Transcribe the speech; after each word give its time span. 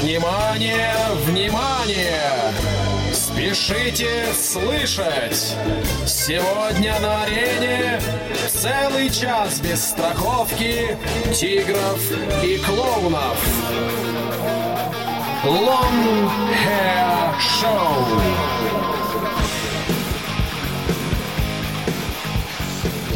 Внимание, 0.00 0.94
внимание! 1.26 2.52
Спешите 3.12 4.26
слышать! 4.32 5.56
Сегодня 6.06 7.00
на 7.00 7.24
арене 7.24 8.00
целый 8.48 9.10
час 9.10 9.60
без 9.60 9.84
страховки, 9.84 10.96
тигров 11.34 12.00
и 12.44 12.58
клоунов. 12.58 13.36
Long 15.44 16.30
Hair 16.64 17.34
Show. 17.40 18.20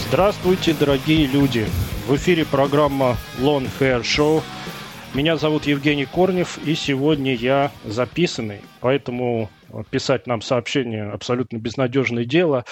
Здравствуйте, 0.09 0.75
дорогие 0.75 1.27
люди! 1.27 1.69
В 2.09 2.17
эфире 2.17 2.45
программа 2.45 3.17
Long 3.39 3.71
Hair 3.79 4.03
Show. 4.03 4.43
Меня 5.15 5.37
зовут 5.37 5.67
Евгений 5.67 6.07
Корнев, 6.07 6.59
и 6.65 6.75
сегодня 6.75 7.35
я 7.35 7.71
записанный, 7.85 8.63
поэтому 8.81 9.51
писать 9.91 10.27
нам 10.27 10.41
сообщения 10.41 11.05
абсолютно 11.05 11.59
безнадежное 11.59 12.25
дело. 12.25 12.65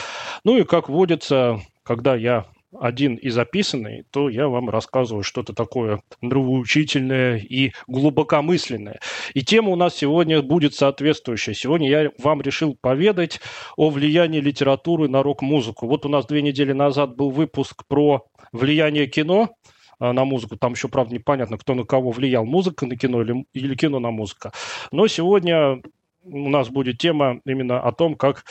Ну 0.43 0.57
и, 0.57 0.65
как 0.65 0.89
водится, 0.89 1.61
когда 1.83 2.15
я 2.15 2.47
один 2.79 3.17
и 3.17 3.29
записанный, 3.29 4.05
то 4.11 4.31
я 4.31 4.49
вам 4.49 4.71
рассказываю 4.71 5.23
что-то 5.23 5.53
такое 5.53 6.03
нравоучительное 6.23 7.37
и 7.37 7.73
глубокомысленное. 7.89 9.01
И 9.35 9.43
тема 9.45 9.69
у 9.69 9.77
нас 9.77 9.97
сегодня 9.97 10.41
будет 10.41 10.75
соответствующая. 10.75 11.53
Сегодня 11.53 11.91
я 11.91 12.11
вам 12.17 12.41
решил 12.41 12.75
поведать 12.81 13.39
о 13.77 13.91
влиянии 13.91 14.41
литературы 14.41 15.11
на 15.11 15.23
рок-музыку. 15.23 15.87
Вот 15.87 16.07
у 16.07 16.09
нас 16.09 16.25
две 16.25 16.41
недели 16.41 16.73
назад 16.73 17.17
был 17.17 17.31
выпуск 17.31 17.85
про 17.87 18.25
влияние 18.53 19.09
кино 19.09 19.51
на 20.01 20.25
музыку. 20.25 20.57
Там 20.57 20.73
еще, 20.73 20.89
правда, 20.89 21.15
непонятно, 21.15 21.59
кто 21.59 21.75
на 21.75 21.85
кого 21.85 22.11
влиял, 22.11 22.45
музыка 22.45 22.87
на 22.87 22.97
кино 22.97 23.23
или, 23.23 23.45
или 23.53 23.75
кино 23.75 24.01
на 24.01 24.11
музыку. 24.11 24.51
Но 24.91 25.07
сегодня 25.07 25.81
у 26.25 26.49
нас 26.49 26.69
будет 26.69 26.99
тема 26.99 27.41
именно 27.45 27.81
о 27.81 27.93
том, 27.93 28.15
как 28.15 28.45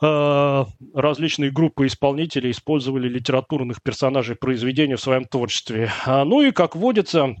э, 0.00 0.64
различные 0.94 1.50
группы 1.50 1.86
исполнителей 1.86 2.50
использовали 2.50 3.08
литературных 3.08 3.82
персонажей 3.82 4.36
произведения 4.36 4.96
в 4.96 5.00
своем 5.00 5.24
творчестве. 5.24 5.90
А, 6.06 6.24
ну 6.24 6.42
и, 6.42 6.52
как 6.52 6.74
водится, 6.74 7.36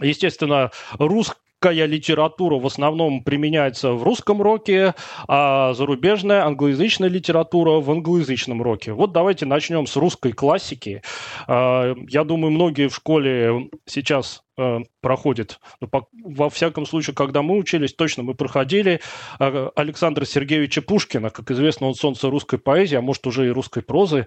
естественно, 0.00 0.70
рус, 0.98 1.36
русская 1.64 1.86
литература 1.86 2.56
в 2.58 2.66
основном 2.66 3.22
применяется 3.22 3.92
в 3.92 4.02
русском 4.02 4.42
роке, 4.42 4.94
а 5.26 5.72
зарубежная 5.72 6.44
англоязычная 6.44 7.08
литература 7.08 7.80
в 7.80 7.90
англоязычном 7.90 8.62
роке. 8.62 8.92
Вот 8.92 9.12
давайте 9.12 9.46
начнем 9.46 9.86
с 9.86 9.96
русской 9.96 10.32
классики. 10.32 11.02
А, 11.46 11.94
я 12.08 12.24
думаю, 12.24 12.50
многие 12.50 12.88
в 12.88 12.94
школе 12.94 13.70
сейчас 13.86 14.42
э, 14.58 14.80
проходит. 15.00 15.58
Ну, 15.80 15.88
во 16.12 16.50
всяком 16.50 16.84
случае, 16.84 17.14
когда 17.14 17.40
мы 17.40 17.56
учились, 17.56 17.94
точно 17.94 18.24
мы 18.24 18.34
проходили 18.34 19.00
э, 19.40 19.68
Александра 19.74 20.26
Сергеевича 20.26 20.82
Пушкина. 20.82 21.30
Как 21.30 21.50
известно, 21.50 21.86
он 21.86 21.94
солнце 21.94 22.28
русской 22.28 22.58
поэзии, 22.58 22.96
а 22.96 23.00
может 23.00 23.26
уже 23.26 23.46
и 23.46 23.50
русской 23.50 23.82
прозы. 23.82 24.26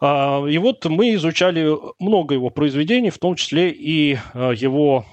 Э, 0.00 0.48
и 0.48 0.56
вот 0.56 0.86
мы 0.86 1.14
изучали 1.14 1.76
много 1.98 2.34
его 2.34 2.48
произведений, 2.48 3.10
в 3.10 3.18
том 3.18 3.34
числе 3.34 3.70
и 3.70 4.16
э, 4.32 4.54
его 4.56 5.04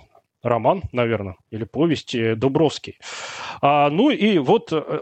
роман, 0.41 0.83
наверное, 0.91 1.35
или 1.51 1.63
повесть 1.63 2.15
Дубровский. 2.35 2.97
А, 3.61 3.89
ну 3.89 4.09
и 4.09 4.37
вот 4.37 4.71
э, 4.71 4.83
э, 4.85 4.99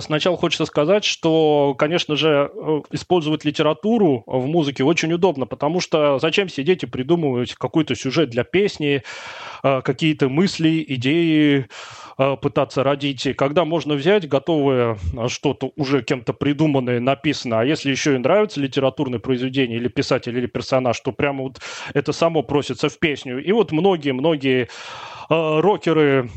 Сначала 0.00 0.36
хочется 0.36 0.64
сказать, 0.66 1.04
что, 1.04 1.74
конечно 1.78 2.16
же, 2.16 2.50
э, 2.52 2.80
использовать 2.90 3.44
литературу 3.44 4.24
в 4.26 4.46
музыке 4.46 4.82
очень 4.82 5.12
удобно, 5.12 5.46
потому 5.46 5.80
что 5.80 6.18
зачем 6.18 6.48
сидеть 6.48 6.82
и 6.82 6.86
придумывать 6.86 7.54
какой-то 7.54 7.94
сюжет 7.94 8.30
для 8.30 8.44
песни, 8.44 9.02
какие-то 9.62 10.28
мысли, 10.28 10.84
идеи, 10.88 11.68
Э, 12.20 12.36
пытаться 12.36 12.82
родить, 12.82 13.26
когда 13.34 13.64
можно 13.64 13.94
взять 13.94 14.28
готовое 14.28 14.98
э, 15.16 15.28
что-то 15.28 15.72
уже 15.76 16.02
кем-то 16.02 16.34
придуманное, 16.34 17.00
написано, 17.00 17.60
а 17.60 17.64
если 17.64 17.90
еще 17.90 18.14
и 18.14 18.18
нравится 18.18 18.60
литературное 18.60 19.18
произведение 19.18 19.78
или 19.78 19.88
писатель, 19.88 20.36
или 20.36 20.46
персонаж, 20.46 21.00
то 21.00 21.12
прямо 21.12 21.44
вот 21.44 21.60
это 21.94 22.12
само 22.12 22.42
просится 22.42 22.90
в 22.90 22.98
песню. 22.98 23.42
И 23.42 23.50
вот 23.52 23.72
многие-многие 23.72 24.64
э, 24.64 25.60
рокеры 25.60 26.28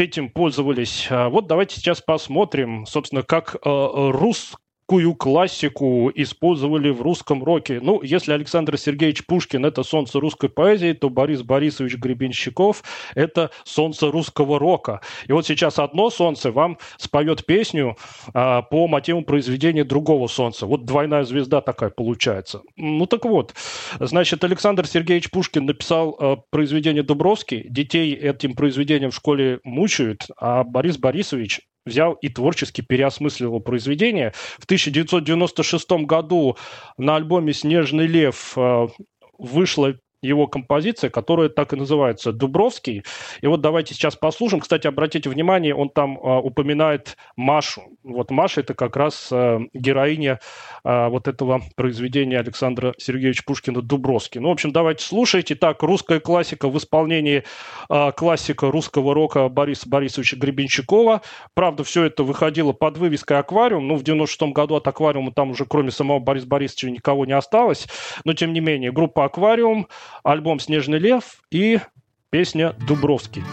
этим 0.00 0.30
пользовались. 0.30 1.08
Вот 1.10 1.46
давайте 1.46 1.76
сейчас 1.76 2.00
посмотрим, 2.00 2.86
собственно, 2.86 3.22
как 3.22 3.56
рус, 3.62 4.56
какую 4.90 5.14
классику 5.14 6.10
использовали 6.16 6.90
в 6.90 7.00
русском 7.00 7.44
роке. 7.44 7.78
Ну, 7.80 8.02
если 8.02 8.32
Александр 8.32 8.76
Сергеевич 8.76 9.24
Пушкин– 9.24 9.64
это 9.66 9.84
солнце 9.84 10.18
русской 10.18 10.48
поэзии, 10.48 10.94
то 10.94 11.08
Борис 11.08 11.42
Борисович 11.42 11.94
Гребенщиков– 11.94 12.82
это 13.14 13.52
солнце 13.62 14.10
русского 14.10 14.58
рока. 14.58 15.00
И 15.28 15.32
вот 15.32 15.46
сейчас 15.46 15.78
одно 15.78 16.10
солнце 16.10 16.50
вам 16.50 16.76
споет 16.96 17.46
песню 17.46 17.96
а, 18.34 18.62
по 18.62 18.88
мотивам 18.88 19.22
произведения 19.22 19.84
другого 19.84 20.26
солнца. 20.26 20.66
Вот 20.66 20.86
двойная 20.86 21.22
звезда 21.22 21.60
такая 21.60 21.90
получается. 21.90 22.62
Ну 22.76 23.06
так 23.06 23.24
вот, 23.26 23.54
значит, 24.00 24.42
Александр 24.42 24.88
Сергеевич 24.88 25.30
Пушкин 25.30 25.66
написал 25.66 26.16
а, 26.18 26.36
произведение 26.50 27.04
«Дубровский». 27.04 27.64
Детей 27.68 28.12
этим 28.12 28.56
произведением 28.56 29.12
в 29.12 29.14
школе 29.14 29.60
мучают, 29.62 30.26
а 30.36 30.64
Борис 30.64 30.98
Борисович 30.98 31.60
взял 31.86 32.14
и 32.14 32.28
творчески 32.28 32.80
переосмыслил 32.80 33.60
произведение. 33.60 34.32
В 34.58 34.64
1996 34.64 35.90
году 36.04 36.56
на 36.98 37.16
альбоме 37.16 37.52
«Снежный 37.52 38.06
лев» 38.06 38.54
э, 38.56 38.88
вышла 39.38 39.94
его 40.22 40.46
композиция, 40.46 41.10
которая 41.10 41.48
так 41.48 41.72
и 41.72 41.76
называется 41.76 42.32
«Дубровский». 42.32 43.04
И 43.40 43.46
вот 43.46 43.60
давайте 43.60 43.94
сейчас 43.94 44.16
послушаем. 44.16 44.60
Кстати, 44.60 44.86
обратите 44.86 45.30
внимание, 45.30 45.74
он 45.74 45.88
там 45.88 46.18
э, 46.18 46.38
упоминает 46.38 47.16
Машу. 47.36 47.82
Вот 48.02 48.30
Маша– 48.30 48.60
это 48.62 48.74
как 48.74 48.96
раз 48.96 49.28
э, 49.32 49.60
героиня 49.72 50.40
э, 50.84 51.08
вот 51.08 51.28
этого 51.28 51.62
произведения 51.74 52.38
Александра 52.38 52.94
Сергеевича 52.98 53.44
Пушкина 53.46 53.80
«Дубровский». 53.80 54.40
Ну, 54.40 54.48
в 54.48 54.52
общем, 54.52 54.72
давайте 54.72 55.04
слушайте. 55.04 55.54
Так, 55.54 55.82
русская 55.82 56.20
классика 56.20 56.68
в 56.68 56.76
исполнении 56.76 57.44
э, 57.88 58.12
классика 58.12 58.70
русского 58.70 59.14
рока 59.14 59.48
Бориса 59.48 59.88
Борисовича 59.88 60.36
Гребенщикова. 60.36 61.22
Правда, 61.54 61.82
все 61.82 62.04
это 62.04 62.24
выходило 62.24 62.72
под 62.72 62.98
вывеской 62.98 63.38
«Аквариум». 63.38 63.88
Ну, 63.88 63.96
в 63.96 64.02
96 64.02 64.52
году 64.52 64.76
от 64.76 64.86
«Аквариума» 64.86 65.32
там 65.32 65.50
уже 65.50 65.64
кроме 65.64 65.90
самого 65.90 66.18
Бориса 66.18 66.46
Борисовича 66.46 66.90
никого 66.90 67.24
не 67.24 67.32
осталось. 67.32 67.88
Но, 68.24 68.34
тем 68.34 68.52
не 68.52 68.60
менее, 68.60 68.92
группа 68.92 69.24
«Аквариум», 69.24 69.88
альбом 70.22 70.60
«Снежный 70.60 70.98
лев» 70.98 71.42
и 71.50 71.80
песня 72.30 72.74
«Дубровский». 72.86 73.44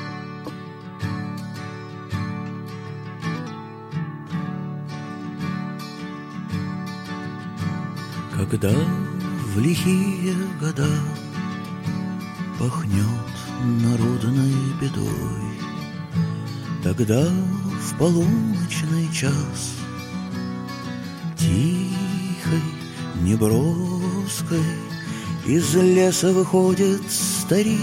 Когда 8.37 8.69
в 8.69 9.59
лихие 9.59 10.35
года 10.59 10.87
Пахнет 12.59 13.05
народной 13.83 14.53
бедой, 14.79 15.57
Тогда 16.83 17.23
в 17.25 17.97
полуночный 17.97 19.11
час 19.11 19.75
Тихой, 21.35 22.61
неброской 23.21 24.63
из 25.47 25.73
леса 25.75 26.33
выходит 26.33 27.01
старик, 27.09 27.79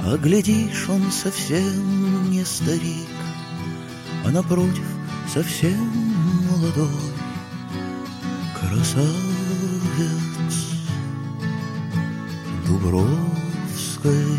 А 0.00 0.16
глядишь, 0.16 0.88
он 0.88 1.12
совсем 1.12 2.30
не 2.30 2.44
старик, 2.44 3.08
А 4.24 4.30
напротив 4.30 4.86
совсем 5.32 5.92
молодой 6.50 7.12
Красавец 8.58 9.16
Дубровской. 12.66 14.38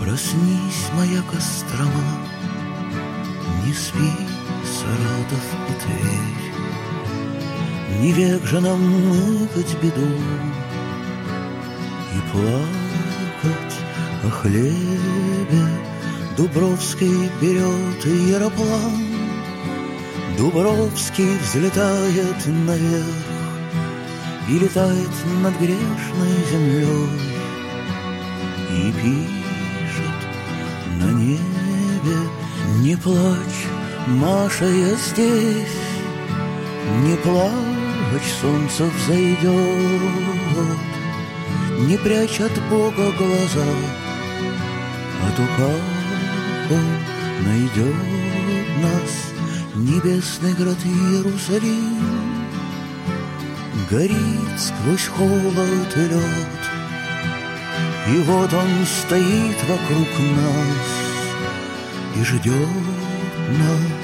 Проснись, 0.00 0.88
моя 0.96 1.20
Кострома, 1.30 2.26
Не 3.66 3.74
спи, 3.74 4.12
Саратов 4.64 5.44
и 5.68 5.72
Тверь, 5.82 6.45
не 8.00 8.12
век 8.12 8.44
же 8.44 8.60
нам 8.60 8.80
мыкать 8.80 9.76
беду 9.82 10.08
И 12.14 12.30
плакать 12.32 13.76
о 14.24 14.30
хлебе. 14.30 15.66
Дубровский 16.36 17.30
берет 17.40 18.04
яроплан 18.04 19.06
Дубровский 20.36 21.38
взлетает 21.38 22.46
наверх 22.46 23.06
И 24.50 24.58
летает 24.58 25.10
над 25.42 25.54
грешной 25.58 26.36
землей 26.50 27.08
И 28.70 28.92
пишет 28.92 30.18
на 31.00 31.10
небе 31.12 32.18
Не 32.80 32.96
плачь, 32.96 33.64
Маша, 34.06 34.66
я 34.66 34.94
здесь 34.94 35.80
Не 37.02 37.16
плачь 37.16 37.75
ночь 38.16 38.32
солнце 38.40 38.84
взойдет, 38.84 39.42
Не 41.80 41.96
прячь 41.98 42.40
от 42.40 42.52
Бога 42.70 43.12
глаза 43.18 43.66
А 45.22 45.30
то 45.36 45.42
как 45.56 46.70
Он 46.70 46.86
найдет 47.44 47.94
нас 48.82 49.32
Небесный 49.74 50.54
град 50.54 50.78
Иерусалим. 50.84 52.46
Горит 53.90 54.58
сквозь 54.58 55.06
холод 55.06 55.96
и 55.96 56.00
лед 56.00 56.62
И 58.08 58.18
вот 58.22 58.52
он 58.52 58.86
стоит 58.86 59.56
вокруг 59.68 60.08
нас 60.36 60.88
И 62.16 62.24
ждет 62.24 62.68
нас 63.58 63.95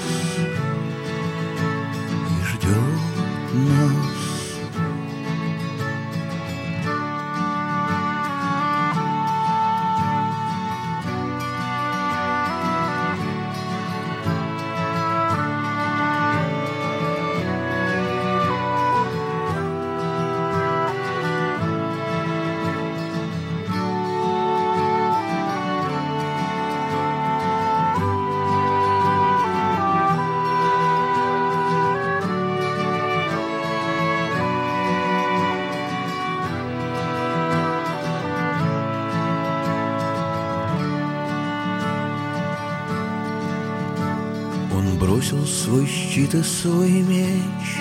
бросил 45.22 45.46
свой 45.46 45.86
щит 45.86 46.34
и 46.34 46.42
свой 46.42 46.90
меч, 46.90 47.78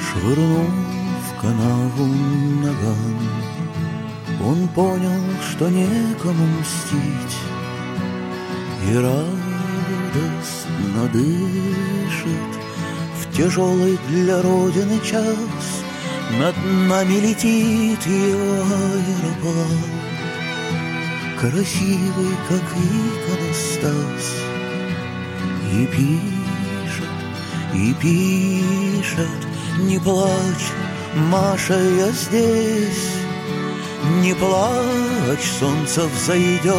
Швырнул 0.00 0.66
в 1.26 1.40
канаву 1.40 2.06
ногам. 2.62 3.18
Он 4.44 4.68
понял, 4.68 5.20
что 5.50 5.68
некому 5.68 6.46
мстить, 6.60 7.38
И 8.88 8.94
радостно 8.94 10.28
дышит. 11.12 12.52
В 13.20 13.36
тяжелый 13.36 13.98
для 14.08 14.40
Родины 14.40 15.00
час 15.04 15.82
Над 16.38 16.54
нами 16.88 17.14
летит 17.20 18.06
его 18.06 18.62
аэроплан. 18.62 19.78
Красивый, 21.40 22.36
как 22.48 22.62
иконостас— 22.76 24.34
и 25.72 25.86
пишет, 25.86 27.08
и 27.74 27.94
пишет, 27.94 29.28
не 29.80 29.98
плачь, 29.98 30.72
Маша, 31.30 31.78
я 31.78 32.10
здесь, 32.10 33.18
не 34.22 34.34
плачь, 34.34 35.50
солнце 35.58 36.06
взойдет, 36.06 36.74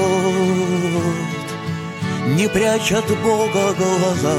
Не 2.37 2.47
прячь 2.47 2.91
от 2.91 3.07
Бога 3.21 3.73
глаза, 3.73 4.37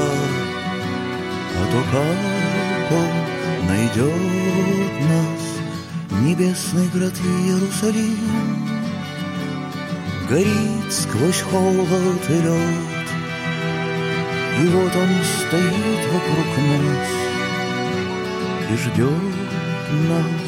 А 1.55 1.65
то 1.71 1.83
как 1.91 2.91
Он 2.99 3.67
найдет 3.67 4.93
нас, 5.09 6.21
Небесный 6.21 6.87
град 6.87 7.13
Иерусалим, 7.23 8.69
Горит 10.29 10.91
сквозь 10.91 11.41
холод 11.41 12.29
и 12.29 12.33
лед, 12.33 12.90
и 14.61 14.67
вот 14.67 14.95
он 14.95 15.09
стоит 15.23 16.05
вокруг 16.13 16.57
нас 16.57 17.09
И 18.69 18.75
ждет 18.77 19.09
нас 20.07 20.40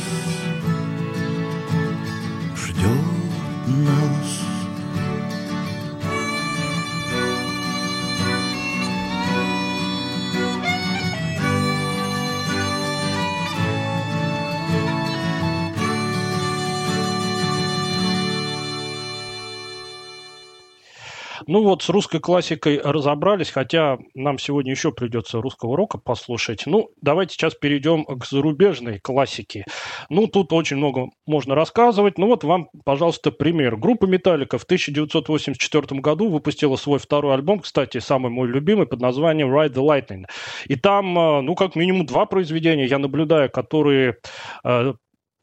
Ну 21.47 21.63
вот, 21.63 21.83
с 21.83 21.89
русской 21.89 22.19
классикой 22.19 22.79
разобрались, 22.81 23.49
хотя 23.49 23.97
нам 24.13 24.39
сегодня 24.39 24.71
еще 24.71 24.91
придется 24.91 25.41
русского 25.41 25.75
рока 25.75 25.97
послушать. 25.97 26.63
Ну, 26.65 26.89
давайте 27.01 27.33
сейчас 27.33 27.55
перейдем 27.55 28.05
к 28.05 28.25
зарубежной 28.25 28.99
классике. 28.99 29.65
Ну, 30.09 30.27
тут 30.27 30.53
очень 30.53 30.77
много 30.77 31.09
можно 31.25 31.55
рассказывать. 31.55 32.17
Ну 32.17 32.27
вот 32.27 32.43
вам, 32.43 32.69
пожалуйста, 32.85 33.31
пример. 33.31 33.75
Группа 33.75 34.05
«Металлика» 34.05 34.57
в 34.57 34.63
1984 34.63 35.99
году 35.99 36.29
выпустила 36.29 36.75
свой 36.75 36.99
второй 36.99 37.33
альбом, 37.33 37.59
кстати, 37.59 37.99
самый 37.99 38.31
мой 38.31 38.47
любимый, 38.47 38.87
под 38.87 39.01
названием 39.01 39.53
«Ride 39.53 39.73
the 39.73 39.85
Lightning». 39.85 40.23
И 40.67 40.75
там, 40.75 41.17
э, 41.17 41.41
ну, 41.41 41.55
как 41.55 41.75
минимум 41.75 42.05
два 42.05 42.25
произведения 42.25 42.85
я 42.85 42.99
наблюдаю, 42.99 43.49
которые 43.49 44.17
э, 44.63 44.93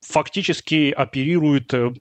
фактически 0.07 0.91
оперируют 0.91 1.73
э, 1.75 1.93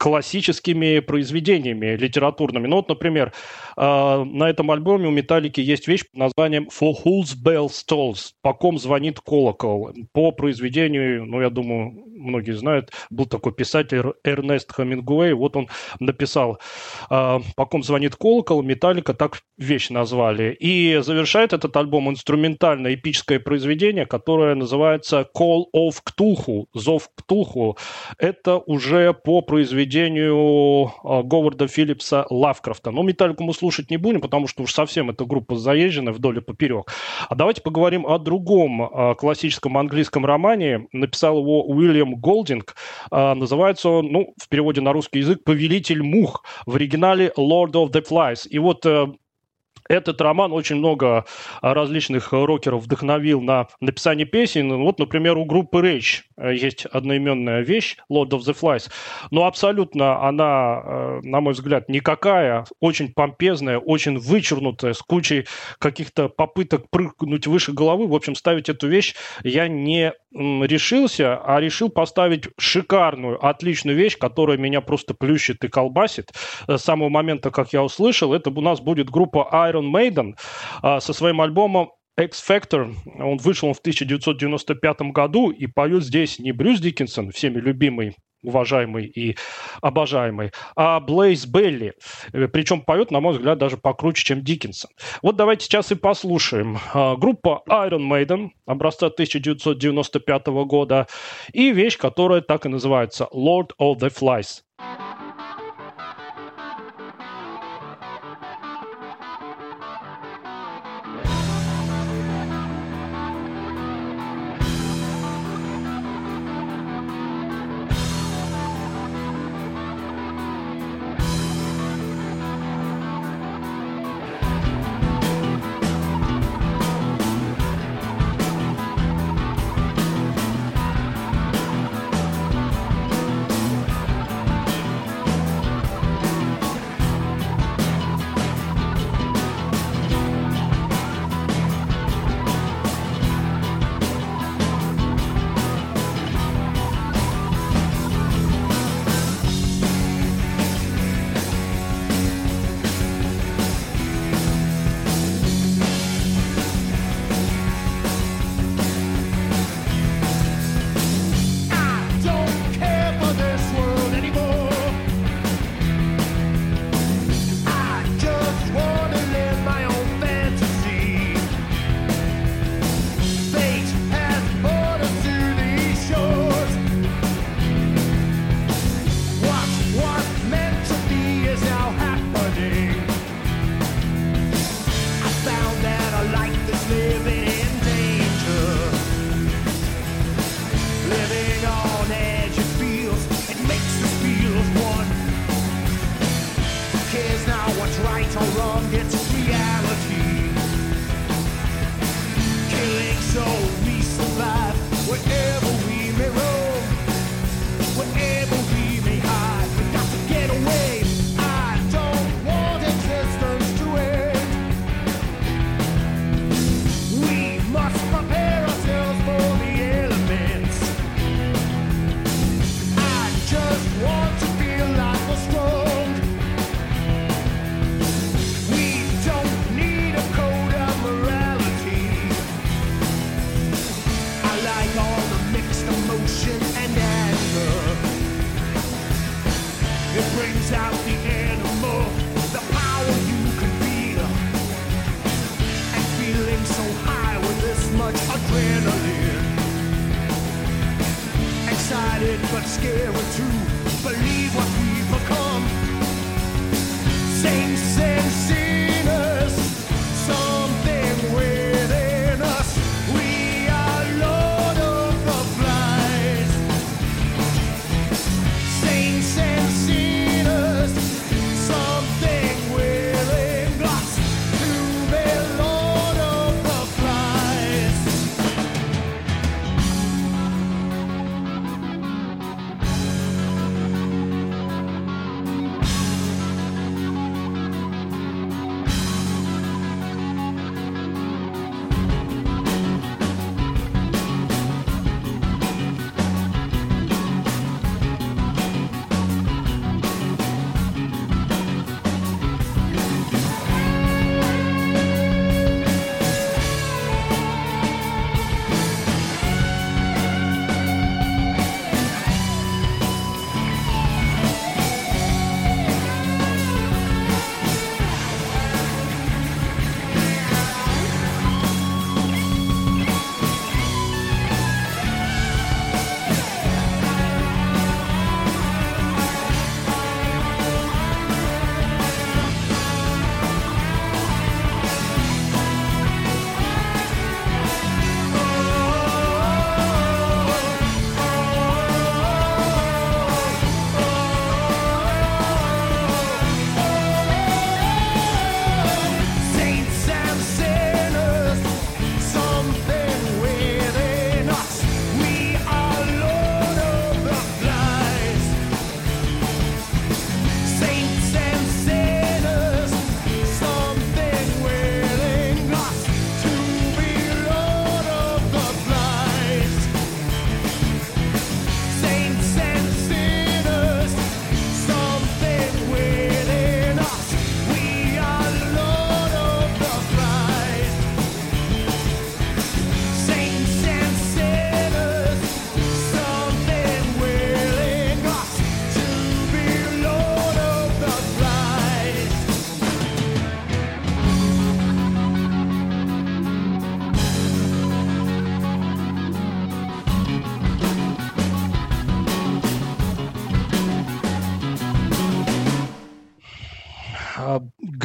классическими 0.00 1.00
произведениями 1.00 1.94
литературными. 1.94 2.66
Ну 2.66 2.76
вот, 2.76 2.88
например, 2.88 3.34
э, 3.76 4.24
на 4.24 4.48
этом 4.48 4.70
альбоме 4.70 5.08
у 5.08 5.10
Металлики 5.10 5.60
есть 5.60 5.88
вещь 5.88 6.04
под 6.10 6.18
названием 6.18 6.68
«For 6.68 6.94
whose 7.04 7.36
bell 7.36 7.68
tolls» 7.68 8.30
«По 8.40 8.54
ком 8.54 8.78
звонит 8.78 9.20
колокол». 9.20 9.92
По 10.14 10.32
произведению, 10.32 11.26
ну, 11.26 11.42
я 11.42 11.50
думаю, 11.50 11.92
многие 12.16 12.52
знают, 12.52 12.92
был 13.10 13.26
такой 13.26 13.52
писатель 13.52 14.14
Эрнест 14.24 14.72
Хамингуэй, 14.72 15.34
вот 15.34 15.56
он 15.56 15.68
написал 15.98 16.58
э, 17.10 17.38
«По 17.54 17.66
ком 17.66 17.82
звонит 17.82 18.16
колокол», 18.16 18.62
Металлика 18.62 19.12
так 19.12 19.42
вещь 19.58 19.90
назвали. 19.90 20.56
И 20.58 20.98
завершает 21.02 21.52
этот 21.52 21.76
альбом 21.76 22.08
инструментальное 22.08 22.94
эпическое 22.94 23.38
произведение, 23.38 24.06
которое 24.06 24.54
называется 24.54 25.28
«Call 25.36 25.64
of 25.76 25.96
Ктулху», 26.02 26.68
«Зов 26.72 27.10
Ктулху». 27.14 27.76
Это 28.16 28.56
уже 28.56 29.12
по 29.12 29.42
произведению 29.42 29.89
произведению 29.90 30.92
а, 31.02 31.22
Говарда 31.22 31.66
Филлипса 31.66 32.26
Лавкрафта. 32.30 32.90
Но 32.90 33.02
«Металлику» 33.02 33.42
мы 33.42 33.52
слушать 33.52 33.90
не 33.90 33.96
будем, 33.96 34.20
потому 34.20 34.46
что 34.46 34.62
уж 34.62 34.72
совсем 34.72 35.10
эта 35.10 35.24
группа 35.24 35.56
заезжена 35.56 36.12
вдоль 36.12 36.38
и 36.38 36.40
поперек. 36.40 36.92
А 37.28 37.34
давайте 37.34 37.62
поговорим 37.62 38.06
о 38.06 38.18
другом 38.18 38.82
а, 38.82 39.14
классическом 39.14 39.76
английском 39.76 40.24
романе. 40.24 40.86
Написал 40.92 41.38
его 41.38 41.64
Уильям 41.66 42.14
Голдинг. 42.14 42.76
А, 43.10 43.34
называется 43.34 43.88
он, 43.88 44.06
ну, 44.12 44.34
в 44.40 44.48
переводе 44.48 44.80
на 44.80 44.92
русский 44.92 45.18
язык, 45.18 45.42
«Повелитель 45.44 46.02
мух». 46.02 46.44
В 46.66 46.76
оригинале 46.76 47.32
«Lord 47.36 47.72
of 47.72 47.90
the 47.90 48.04
Flies». 48.08 48.46
И 48.48 48.58
вот 48.58 48.86
э, 48.86 49.06
этот 49.90 50.20
роман 50.20 50.52
очень 50.52 50.76
много 50.76 51.24
а, 51.60 51.74
различных 51.74 52.32
рокеров 52.32 52.84
вдохновил 52.84 53.40
на 53.40 53.66
написание 53.80 54.24
песен. 54.24 54.72
Вот, 54.84 55.00
например, 55.00 55.36
у 55.36 55.44
группы 55.44 55.78
Rage 55.78 56.22
э, 56.36 56.54
есть 56.54 56.86
одноименная 56.86 57.62
вещь 57.62 57.96
Lord 58.10 58.30
of 58.30 58.40
the 58.40 58.56
Flies. 58.58 58.88
Но 59.32 59.46
абсолютно 59.46 60.22
она, 60.22 60.82
э, 60.84 61.20
на 61.24 61.40
мой 61.40 61.54
взгляд, 61.54 61.88
никакая, 61.88 62.64
очень 62.78 63.12
помпезная, 63.12 63.78
очень 63.78 64.16
вычернутая, 64.18 64.92
с 64.92 65.02
кучей 65.02 65.46
каких-то 65.78 66.28
попыток 66.28 66.88
прыгнуть 66.90 67.48
выше 67.48 67.72
головы. 67.72 68.06
В 68.06 68.14
общем, 68.14 68.36
ставить 68.36 68.68
эту 68.68 68.86
вещь 68.86 69.16
я 69.42 69.66
не 69.66 70.12
решился, 70.32 71.36
а 71.36 71.60
решил 71.60 71.88
поставить 71.88 72.48
шикарную, 72.56 73.44
отличную 73.44 73.96
вещь, 73.96 74.16
которая 74.16 74.56
меня 74.56 74.80
просто 74.80 75.14
плющит 75.14 75.64
и 75.64 75.68
колбасит. 75.68 76.30
С 76.68 76.78
самого 76.78 77.08
момента, 77.08 77.50
как 77.50 77.72
я 77.72 77.82
услышал, 77.82 78.32
это 78.32 78.50
у 78.50 78.60
нас 78.60 78.80
будет 78.80 79.10
группа 79.10 79.48
Iron 79.52 79.79
Maiden 79.84 80.34
а, 80.82 81.00
со 81.00 81.12
своим 81.12 81.40
альбомом 81.40 81.90
X 82.18 82.44
Factor. 82.46 82.94
Он 83.18 83.38
вышел 83.38 83.72
в 83.72 83.78
1995 83.78 85.00
году 85.12 85.50
и 85.50 85.66
поет 85.66 86.04
здесь 86.04 86.38
не 86.38 86.52
Брюс 86.52 86.80
Диккенсон, 86.80 87.30
всеми 87.30 87.58
любимый 87.58 88.16
уважаемый 88.42 89.06
и 89.06 89.36
обожаемый, 89.82 90.52
а 90.76 91.00
Блейз 91.00 91.46
Белли. 91.46 91.94
Э, 92.32 92.48
Причем 92.48 92.82
поет, 92.82 93.10
на 93.10 93.20
мой 93.20 93.34
взгляд, 93.34 93.58
даже 93.58 93.76
покруче, 93.76 94.24
чем 94.24 94.42
Диккенсон. 94.42 94.90
Вот 95.22 95.36
давайте 95.36 95.66
сейчас 95.66 95.92
и 95.92 95.94
послушаем. 95.94 96.78
А, 96.94 97.16
группа 97.16 97.62
Iron 97.68 98.08
Maiden 98.08 98.50
образца 98.66 99.06
1995 99.06 100.46
года 100.64 101.06
и 101.52 101.70
вещь, 101.72 101.98
которая 101.98 102.40
так 102.40 102.66
и 102.66 102.68
называется 102.68 103.28
Lord 103.32 103.70
of 103.80 103.98
the 103.98 104.10
Flies. 104.10 104.62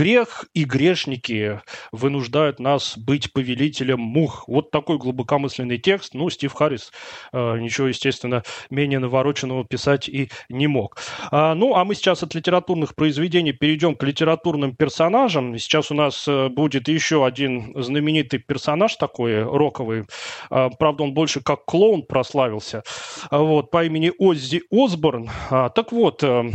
Грех 0.05 0.34
и 0.55 0.63
грешники 0.63 1.61
вынуждают 1.91 2.59
нас 2.59 2.97
быть 2.97 3.33
повелителем 3.33 3.99
мух. 3.99 4.45
Вот 4.47 4.71
такой 4.71 4.97
глубокомысленный 4.97 5.77
текст. 5.77 6.13
Ну, 6.13 6.29
Стив 6.29 6.51
Харрис 6.53 6.91
э, 7.33 7.59
ничего, 7.59 7.87
естественно, 7.87 8.41
менее 8.69 8.99
навороченного 8.99 9.65
писать 9.65 10.07
и 10.07 10.29
не 10.49 10.67
мог. 10.67 10.97
А, 11.29 11.53
ну, 11.55 11.75
а 11.75 11.83
мы 11.83 11.93
сейчас 11.93 12.23
от 12.23 12.33
литературных 12.33 12.95
произведений 12.95 13.51
перейдем 13.51 13.95
к 13.95 14.03
литературным 14.03 14.75
персонажам. 14.75 15.57
Сейчас 15.59 15.91
у 15.91 15.93
нас 15.93 16.25
э, 16.27 16.47
будет 16.47 16.87
еще 16.87 17.25
один 17.25 17.73
знаменитый 17.75 18.39
персонаж 18.39 18.95
такой 18.95 19.43
роковый. 19.43 20.05
А, 20.49 20.69
правда, 20.69 21.03
он 21.03 21.13
больше 21.13 21.41
как 21.41 21.65
клоун 21.65 22.03
прославился. 22.03 22.83
А, 23.29 23.39
вот, 23.39 23.71
по 23.71 23.83
имени 23.83 24.13
Оззи 24.17 24.63
Осборн. 24.71 25.29
А, 25.49 25.67
так 25.67 25.91
вот, 25.91 26.23
э, 26.23 26.49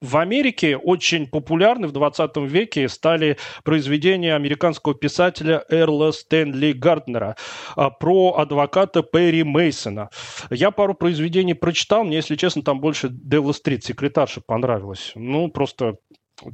в 0.00 0.16
Америке 0.16 0.76
очень 0.76 1.28
популярны 1.28 1.86
в 1.86 1.92
20 1.92 2.36
веке 2.38 2.88
стали 3.04 3.36
произведения 3.64 4.34
американского 4.34 4.94
писателя 4.94 5.62
Эрла 5.68 6.10
Стэнли 6.10 6.72
Гарднера 6.72 7.36
а, 7.76 7.90
про 7.90 8.36
адвоката 8.38 9.02
Перри 9.02 9.42
Мейсона. 9.44 10.08
Я 10.48 10.70
пару 10.70 10.94
произведений 10.94 11.52
прочитал, 11.52 12.04
мне, 12.04 12.16
если 12.16 12.34
честно, 12.36 12.62
там 12.62 12.80
больше 12.80 13.10
Девла 13.10 13.52
Стрит, 13.52 13.84
секретарша, 13.84 14.40
понравилось. 14.40 15.12
Ну, 15.16 15.48
просто 15.48 15.96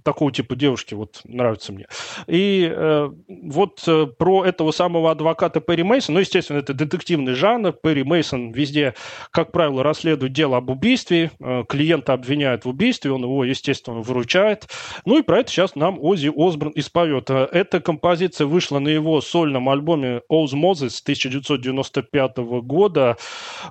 такого 0.04 0.32
типа 0.32 0.56
девушки 0.56 0.94
вот 0.94 1.20
нравятся 1.24 1.72
мне. 1.72 1.86
И 2.26 2.70
э, 2.70 3.10
вот 3.28 3.82
э, 3.86 4.06
про 4.06 4.44
этого 4.44 4.70
самого 4.72 5.10
адвоката 5.10 5.60
Перри 5.60 5.82
Мейсон, 5.82 6.14
ну, 6.14 6.20
естественно, 6.20 6.58
это 6.58 6.74
детективный 6.74 7.34
жанр. 7.34 7.72
Перри 7.72 8.04
Мейсон 8.04 8.52
везде, 8.52 8.94
как 9.30 9.52
правило, 9.52 9.82
расследует 9.82 10.32
дело 10.32 10.58
об 10.58 10.70
убийстве. 10.70 11.30
Э, 11.40 11.64
клиента 11.68 12.12
обвиняют 12.12 12.64
в 12.64 12.68
убийстве, 12.68 13.12
он 13.12 13.22
его, 13.22 13.44
естественно, 13.44 14.00
выручает. 14.00 14.68
Ну 15.04 15.18
и 15.18 15.22
про 15.22 15.40
это 15.40 15.50
сейчас 15.50 15.74
нам 15.74 15.98
Ози 16.00 16.30
Осборн 16.34 16.72
испоет. 16.74 17.30
Э, 17.30 17.48
Эта 17.50 17.80
композиция 17.80 18.46
вышла 18.46 18.78
на 18.78 18.88
его 18.88 19.20
сольном 19.20 19.68
альбоме 19.68 20.22
Osmosis 20.30 21.00
1995 21.02 22.36
года. 22.62 23.16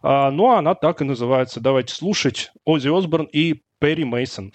А, 0.02 0.32
ну, 0.32 0.52
а 0.52 0.60
она 0.60 0.76
так 0.76 1.02
и 1.02 1.06
называется. 1.06 1.60
Давайте 1.60 1.94
слушать. 1.94 2.52
Ози 2.66 2.90
Осборн 2.90 3.26
и 3.32 3.62
Перри 3.80 4.06
Мейсон. 4.06 4.54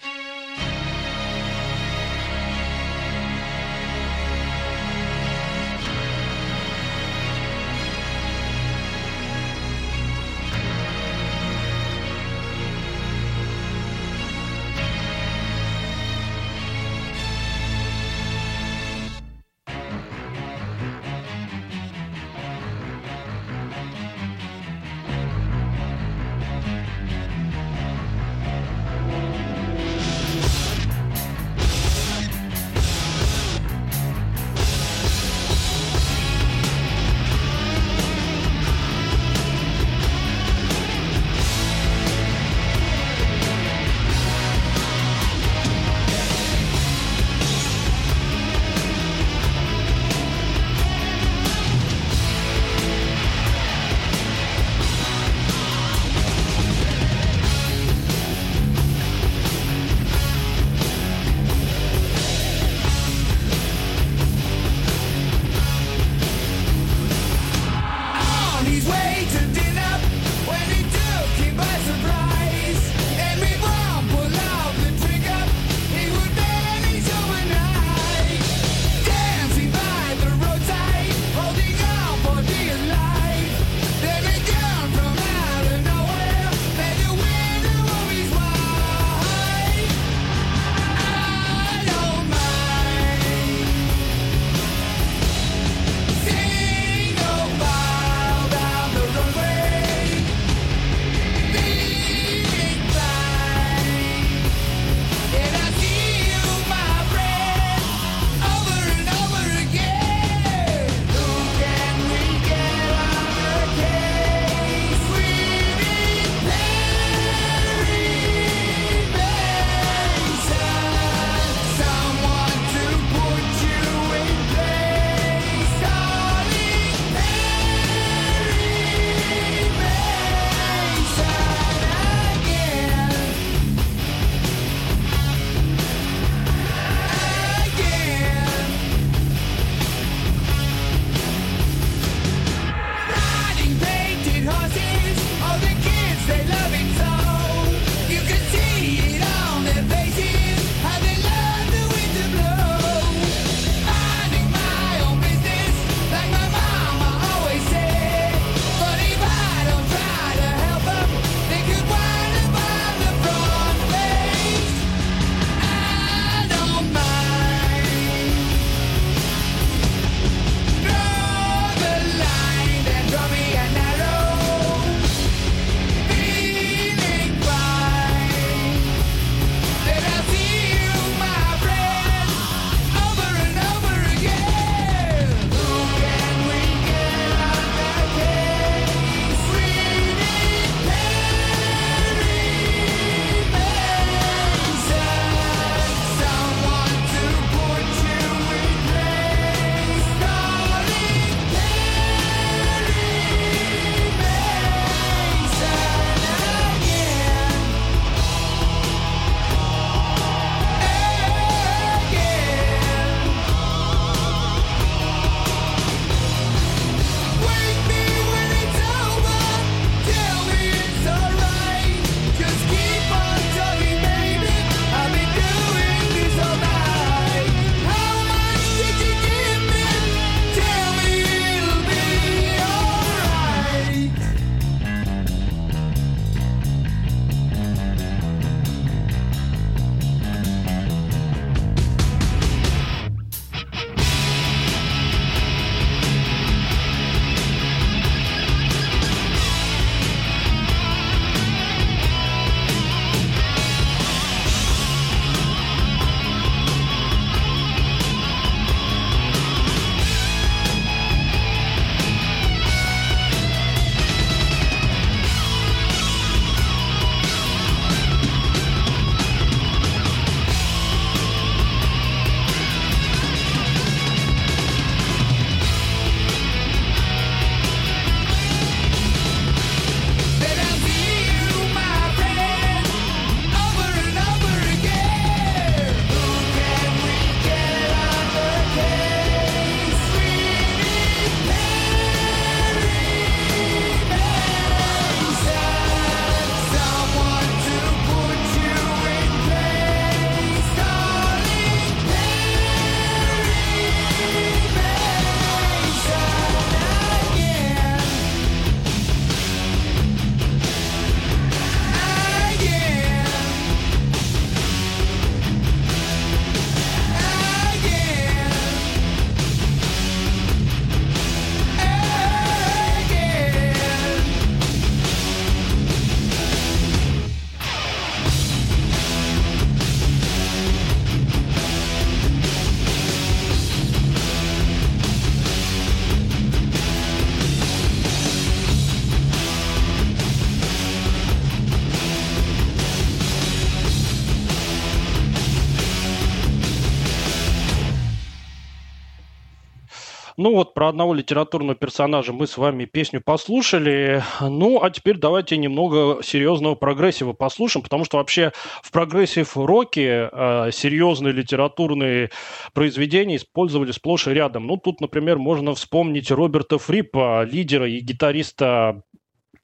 Ну 350.45 350.53
вот 350.53 350.75
про 350.75 350.89
одного 350.89 351.15
литературного 351.15 351.73
персонажа 351.73 352.31
мы 352.31 352.45
с 352.45 352.55
вами 352.55 352.85
песню 352.85 353.19
послушали. 353.19 354.21
Ну 354.39 354.79
а 354.79 354.91
теперь 354.91 355.17
давайте 355.17 355.57
немного 355.57 356.21
серьезного 356.21 356.75
прогрессива 356.75 357.33
послушаем, 357.33 357.81
потому 357.81 358.05
что 358.05 358.17
вообще 358.17 358.51
в 358.83 358.91
прогрессив-роке 358.91 360.29
э, 360.31 360.69
серьезные 360.71 361.33
литературные 361.33 362.29
произведения 362.75 363.37
использовали 363.37 363.91
сплошь 363.91 364.27
и 364.27 364.33
рядом. 364.33 364.67
Ну 364.67 364.77
тут, 364.77 365.01
например, 365.01 365.39
можно 365.39 365.73
вспомнить 365.73 366.29
Роберта 366.29 366.77
Фрипа, 366.77 367.43
лидера 367.43 367.89
и 367.89 367.99
гитариста 367.99 369.01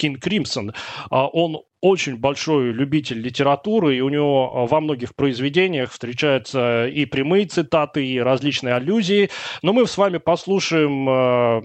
King 0.01 0.15
Crimson. 0.19 0.73
А 1.11 1.27
он 1.27 1.61
очень 1.81 2.17
большой 2.17 2.71
любитель 2.71 3.19
литературы, 3.19 3.97
и 3.97 4.01
у 4.01 4.09
него 4.09 4.51
а, 4.53 4.67
во 4.67 4.79
многих 4.79 5.15
произведениях 5.15 5.91
встречаются 5.91 6.87
и 6.87 7.05
прямые 7.05 7.45
цитаты, 7.47 8.05
и 8.05 8.19
различные 8.19 8.75
аллюзии. 8.75 9.29
Но 9.63 9.73
мы 9.73 9.87
с 9.87 9.97
вами 9.97 10.19
послушаем 10.19 11.09
а, 11.09 11.61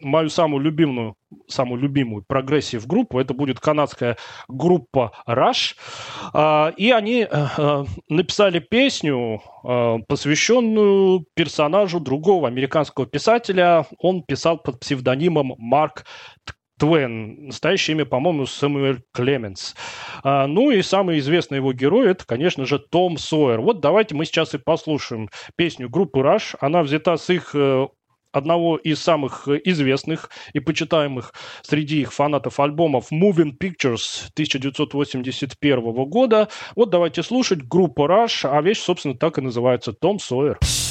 мою 0.00 0.30
самую 0.30 0.62
любимую, 0.62 1.16
самую 1.48 1.80
любимую 1.80 2.24
прогрессив 2.26 2.86
группу. 2.86 3.20
Это 3.20 3.34
будет 3.34 3.60
канадская 3.60 4.16
группа 4.48 5.12
Rush. 5.28 5.74
И 6.78 6.90
они 6.90 7.28
написали 8.08 8.58
песню, 8.58 9.42
посвященную 10.08 11.26
персонажу 11.34 12.00
другого 12.00 12.48
американского 12.48 13.06
писателя. 13.06 13.84
Он 13.98 14.22
писал 14.22 14.56
под 14.56 14.80
псевдонимом 14.80 15.54
Марк 15.58 16.06
Твен. 16.78 17.46
Настоящее 17.46 17.96
имя, 17.96 18.04
по-моему, 18.04 18.46
Сэмюэль 18.46 19.02
Клеменс. 19.12 19.74
А, 20.22 20.46
ну 20.46 20.70
и 20.70 20.82
самый 20.82 21.18
известный 21.18 21.56
его 21.56 21.72
герой– 21.72 22.08
это, 22.10 22.26
конечно 22.26 22.66
же, 22.66 22.78
Том 22.78 23.16
Сойер. 23.16 23.60
Вот 23.60 23.80
давайте 23.80 24.14
мы 24.14 24.24
сейчас 24.24 24.54
и 24.54 24.58
послушаем 24.58 25.30
песню 25.56 25.88
группы 25.88 26.20
Rush. 26.20 26.56
Она 26.60 26.82
взята 26.82 27.16
с 27.16 27.30
их 27.30 27.54
э, 27.54 27.86
одного 28.32 28.76
из 28.76 29.02
самых 29.02 29.48
известных 29.48 30.30
и 30.52 30.60
почитаемых 30.60 31.32
среди 31.62 32.02
их 32.02 32.12
фанатов 32.12 32.60
альбомов 32.60 33.10
Moving 33.10 33.56
Pictures 33.58 34.28
1981 34.34 35.92
года. 36.04 36.48
Вот 36.74 36.90
давайте 36.90 37.22
слушать 37.22 37.62
группу 37.62 38.04
Rush, 38.04 38.48
а 38.48 38.60
вещь, 38.60 38.80
собственно, 38.80 39.16
так 39.16 39.38
и 39.38 39.40
называется 39.40 39.92
«Том 39.92 40.18
Сойер». 40.18 40.58
you 40.60 40.85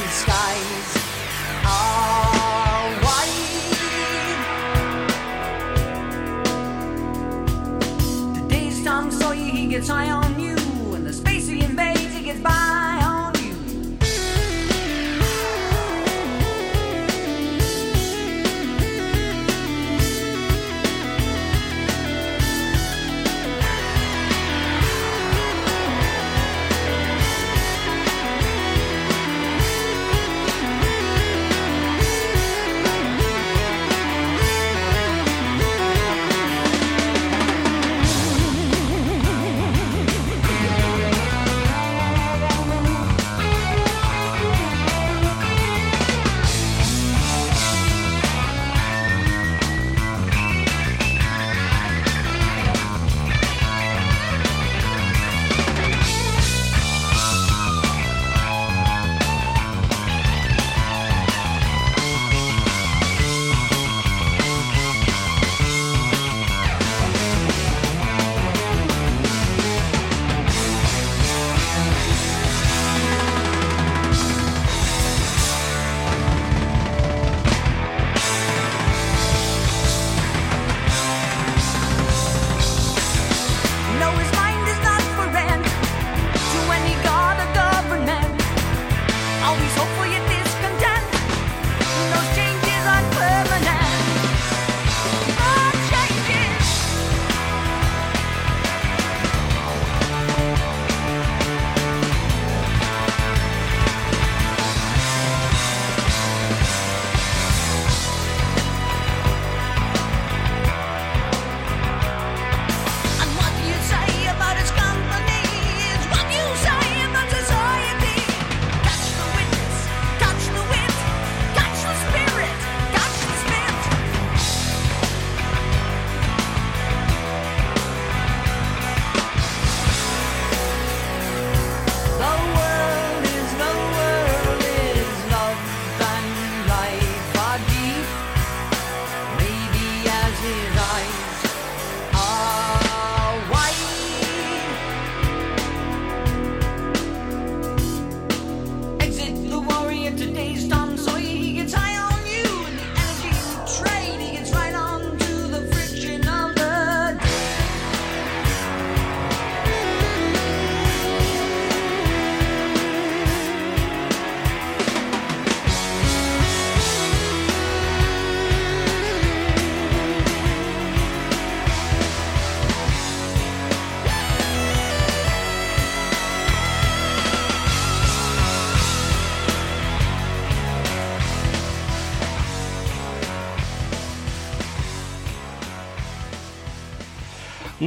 the 0.00 0.08
skies 0.08 0.96
are 1.64 2.88
wide. 3.04 3.34
The 8.34 8.42
day's 8.48 8.84
Tom 8.84 9.10
Sawyer, 9.10 9.34
he 9.34 9.66
gets 9.66 9.88
high 9.88 10.10
on 10.10 10.27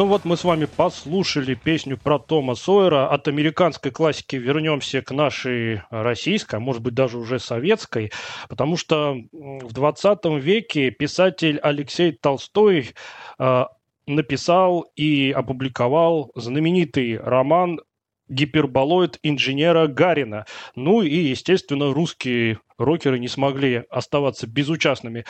Ну 0.02 0.08
вот 0.08 0.26
мы 0.26 0.36
с 0.36 0.44
вами 0.44 0.66
послушали 0.66 1.54
песню 1.54 1.96
про 1.96 2.18
Тома 2.18 2.56
Сойера. 2.56 3.08
От 3.08 3.28
американской 3.28 3.92
классики 3.92 4.36
вернемся 4.36 5.04
к 5.04 5.12
нашей 5.12 5.84
российской, 5.92 6.56
а 6.56 6.60
может 6.60 6.82
быть 6.82 6.96
даже 6.96 7.20
уже 7.20 7.38
советской, 7.38 8.12
потому 8.50 8.78
что 8.78 9.16
в 9.32 9.72
20 9.72 10.26
веке 10.42 10.90
писатель 10.90 11.60
Алексей 11.60 12.14
Толстой 12.14 12.96
э, 13.38 13.66
написал 14.08 14.92
и 14.96 15.32
опубликовал 15.32 16.32
знаменитый 16.34 17.20
роман 17.20 17.80
гиперболоид 18.32 19.20
инженера 19.22 19.88
Гарина. 19.88 20.46
Ну 20.76 21.02
и, 21.02 21.16
естественно, 21.16 21.94
русские 21.94 22.60
рокеры 22.78 23.20
не 23.20 23.28
смогли 23.28 23.84
оставаться 23.90 24.48
безучастными 24.48 25.26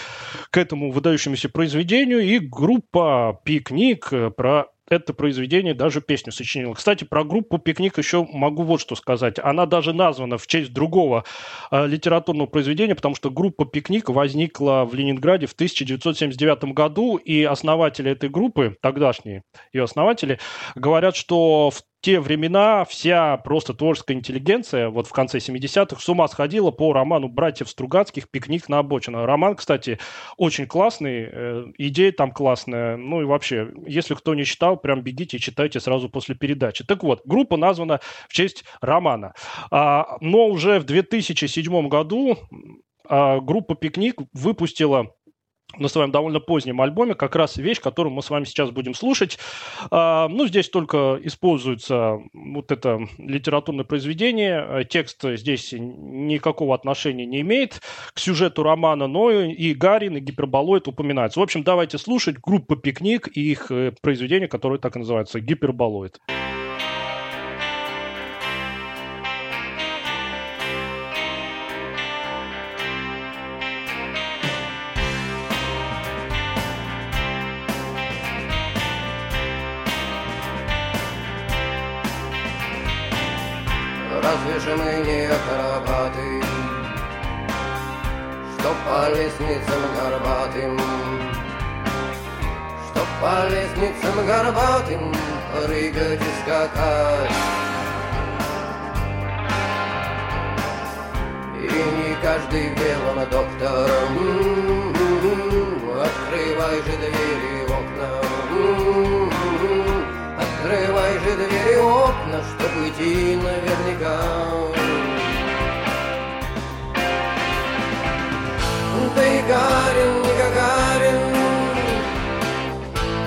к 0.51 0.57
этому 0.57 0.91
выдающемуся 0.91 1.49
произведению, 1.49 2.21
и 2.21 2.39
группа 2.39 3.41
«Пикник» 3.43 4.11
про 4.37 4.67
это 4.91 5.13
произведение 5.13 5.73
даже 5.73 6.01
песню 6.01 6.31
сочинила. 6.31 6.73
Кстати, 6.73 7.05
про 7.05 7.23
группу 7.23 7.57
«Пикник» 7.57 7.97
еще 7.97 8.27
могу 8.31 8.63
вот 8.63 8.81
что 8.81 8.95
сказать. 8.95 9.39
Она 9.39 9.65
даже 9.65 9.93
названа 9.93 10.37
в 10.37 10.47
честь 10.47 10.73
другого 10.73 11.23
э, 11.71 11.87
литературного 11.87 12.47
произведения, 12.47 12.95
потому 12.95 13.15
что 13.15 13.29
группа 13.29 13.65
«Пикник» 13.65 14.09
возникла 14.09 14.85
в 14.89 14.93
Ленинграде 14.93 15.45
в 15.45 15.53
1979 15.53 16.73
году, 16.73 17.15
и 17.15 17.43
основатели 17.43 18.11
этой 18.11 18.29
группы, 18.29 18.77
тогдашние 18.81 19.43
ее 19.71 19.83
основатели, 19.83 20.39
говорят, 20.75 21.15
что 21.15 21.69
в 21.69 21.83
те 22.01 22.19
времена 22.19 22.83
вся 22.83 23.37
просто 23.37 23.73
творческая 23.73 24.15
интеллигенция, 24.15 24.89
вот 24.89 25.07
в 25.07 25.11
конце 25.11 25.37
70-х, 25.37 26.01
с 26.01 26.09
ума 26.09 26.27
сходила 26.27 26.71
по 26.71 26.91
роману 26.93 27.27
братьев 27.27 27.69
Стругацких 27.69 28.29
«Пикник 28.29 28.67
на 28.69 28.79
обочине». 28.79 29.23
Роман, 29.23 29.55
кстати, 29.55 29.99
очень 30.37 30.65
классный, 30.65 31.29
э, 31.31 31.65
идея 31.77 32.11
там 32.11 32.31
классная. 32.31 32.97
Ну 32.97 33.21
и 33.21 33.25
вообще, 33.25 33.69
если 33.85 34.15
кто 34.15 34.33
не 34.33 34.45
читал, 34.45 34.77
прям 34.77 35.01
бегите 35.01 35.37
и 35.37 35.39
читайте 35.39 35.79
сразу 35.79 36.09
после 36.09 36.35
передачи. 36.35 36.83
Так 36.83 37.03
вот, 37.03 37.21
группа 37.25 37.55
названа 37.55 37.99
в 38.27 38.33
честь 38.33 38.65
романа. 38.81 39.33
А, 39.69 40.17
но 40.21 40.47
уже 40.47 40.79
в 40.79 40.85
2007 40.85 41.87
году 41.87 42.37
а, 43.07 43.39
группа 43.39 43.75
«Пикник» 43.75 44.21
выпустила 44.33 45.13
на 45.77 45.87
своем 45.87 46.11
довольно 46.11 46.39
позднем 46.39 46.81
альбоме 46.81 47.15
как 47.15 47.35
раз 47.35 47.57
вещь, 47.57 47.79
которую 47.79 48.13
мы 48.13 48.21
с 48.21 48.29
вами 48.29 48.45
сейчас 48.45 48.71
будем 48.71 48.93
слушать. 48.93 49.39
А, 49.89 50.27
ну, 50.27 50.47
здесь 50.47 50.69
только 50.69 51.19
используется 51.23 52.19
вот 52.33 52.71
это 52.71 52.99
литературное 53.17 53.85
произведение. 53.85 54.85
Текст 54.89 55.23
здесь 55.23 55.73
никакого 55.73 56.75
отношения 56.75 57.25
не 57.25 57.41
имеет 57.41 57.81
к 58.13 58.19
сюжету 58.19 58.63
романа, 58.63 59.07
но 59.07 59.31
и 59.31 59.73
Гарин, 59.73 60.17
и 60.17 60.19
Гиперболоид 60.19 60.87
упоминаются. 60.87 61.39
В 61.39 61.43
общем, 61.43 61.63
давайте 61.63 61.97
слушать 61.97 62.37
группу 62.39 62.75
«Пикник» 62.75 63.29
и 63.35 63.51
их 63.51 63.71
э, 63.71 63.93
произведение, 64.01 64.47
которое 64.47 64.79
так 64.79 64.95
и 64.95 64.99
называется 64.99 65.39
«Гиперболоид». 65.39 65.81
Гиперболоид. 65.81 66.60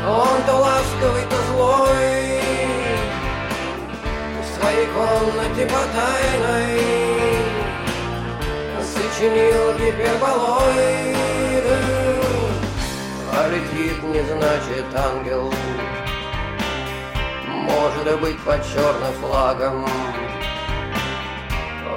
Он 0.06 0.42
то 0.46 0.54
ласковый, 0.56 1.24
то 1.30 1.36
злой, 1.52 2.40
В 4.42 4.58
своей 4.58 4.86
комнате 4.86 5.66
по 5.66 5.82
тайной 5.94 6.80
Сочинил 8.82 9.72
гиперболоид, 9.78 11.64
А 13.32 13.48
летит 13.48 14.02
не 14.02 14.22
значит 14.22 14.84
ангел, 14.94 15.52
может 17.46 18.20
быть 18.20 18.38
под 18.40 18.62
черным 18.64 19.12
флагом. 19.20 19.86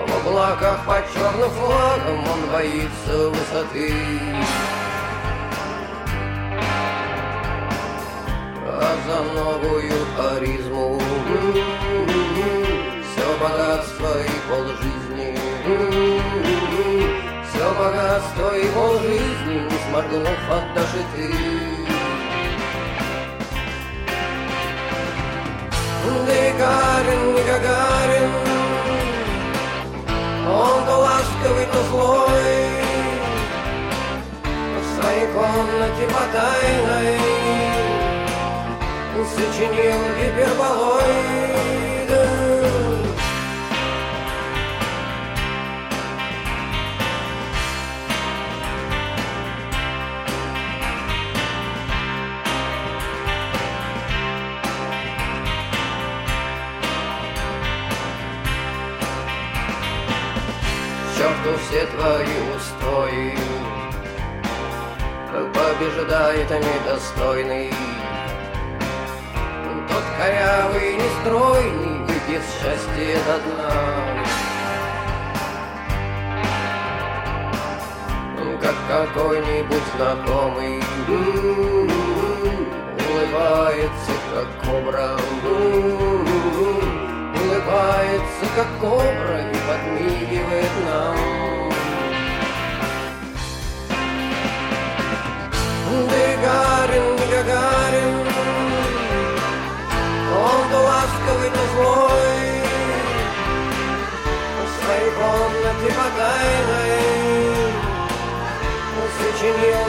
В 0.08 0.28
облаках 0.28 0.86
под 0.86 1.04
черным 1.13 1.50
флагом 1.50 2.20
он 2.20 2.52
боится 2.52 3.30
высоты. 3.30 3.93
За 9.08 9.24
новую 9.24 10.06
харизму 10.17 11.00
все 13.04 13.28
богатство 13.39 14.12
и 14.22 14.36
полжизни. 14.50 15.30
Все 17.48 17.65
богатство 17.80 18.58
и 18.58 18.67
полжизни, 18.76 19.58
не 19.70 19.78
сморгнув, 19.89 20.52
отдашь 20.52 20.96
и 20.96 21.04
ты. 21.15 21.28
Гагарин, 26.60 27.36
не 27.36 27.43
Гагарин, 27.43 28.32
Он 30.50 30.86
то 30.86 30.96
ласковый, 30.98 31.65
то 31.72 31.84
злой, 31.89 32.58
В 34.82 35.02
своей 35.02 35.28
комнате 35.28 36.06
по 36.08 36.24
тайной 36.34 37.97
Сочинил 39.26 40.00
гиперболоид. 40.16 41.48
черту 61.18 61.58
все 61.58 61.86
твои 61.88 62.38
устои. 62.56 63.38
Побеждает 65.54 66.50
недостойный, 66.50 67.74
Тот 70.28 70.34
корявый, 70.34 70.96
нестройный, 70.96 72.00
Выпьет 72.02 72.44
счастье 72.44 73.18
до 73.26 73.36
дна. 73.40 73.72
Как 78.62 78.76
какой-нибудь 78.90 79.88
знакомый 79.96 80.84
Улыбается, 83.08 84.13
как 84.34 84.50
кобра 84.66 85.12
улыбается, 87.34 88.46
как 88.56 88.70
кобра, 88.82 89.40
и 89.50 89.58
подмигивает 89.68 90.74
нам. 90.86 91.17
Комнате 105.18 105.90
по 105.98 106.06
тайной 106.18 107.38
сочинил 109.18 109.88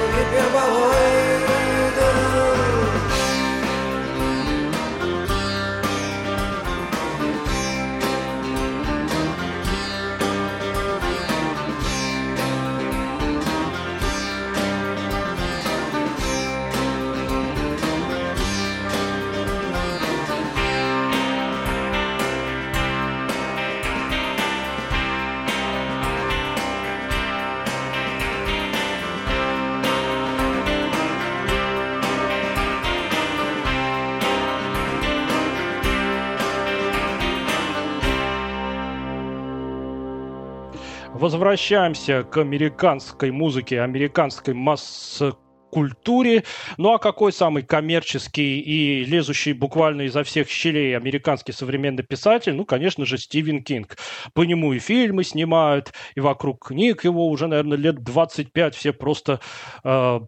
возвращаемся 41.19 42.23
к 42.23 42.37
американской 42.37 43.31
музыке, 43.33 43.81
американской 43.81 44.55
масс-культуре. 44.55 46.45
Ну 46.77 46.93
а 46.93 46.99
какой 46.99 47.33
самый 47.33 47.65
коммерческий 47.65 48.61
и 48.61 49.05
лезущий 49.05 49.53
буквально 49.53 50.03
изо 50.03 50.23
всех 50.23 50.49
щелей 50.49 50.97
американский 50.97 51.53
современный 51.53 52.05
писатель? 52.05 52.55
Ну, 52.55 52.65
конечно 52.65 53.05
же, 53.05 53.19
Стивен 53.19 53.65
Кинг. 53.65 53.97
По 54.33 54.45
нему 54.45 54.73
и 54.73 54.79
фильмы 54.79 55.25
снимают, 55.25 55.93
и 56.15 56.21
вокруг 56.21 56.69
книг 56.69 57.05
его 57.05 57.29
уже, 57.29 57.49
наверное, 57.49 57.77
лет 57.77 57.97
25 58.05 58.75
все 58.77 58.93
просто 58.93 59.41
э, 59.83 60.21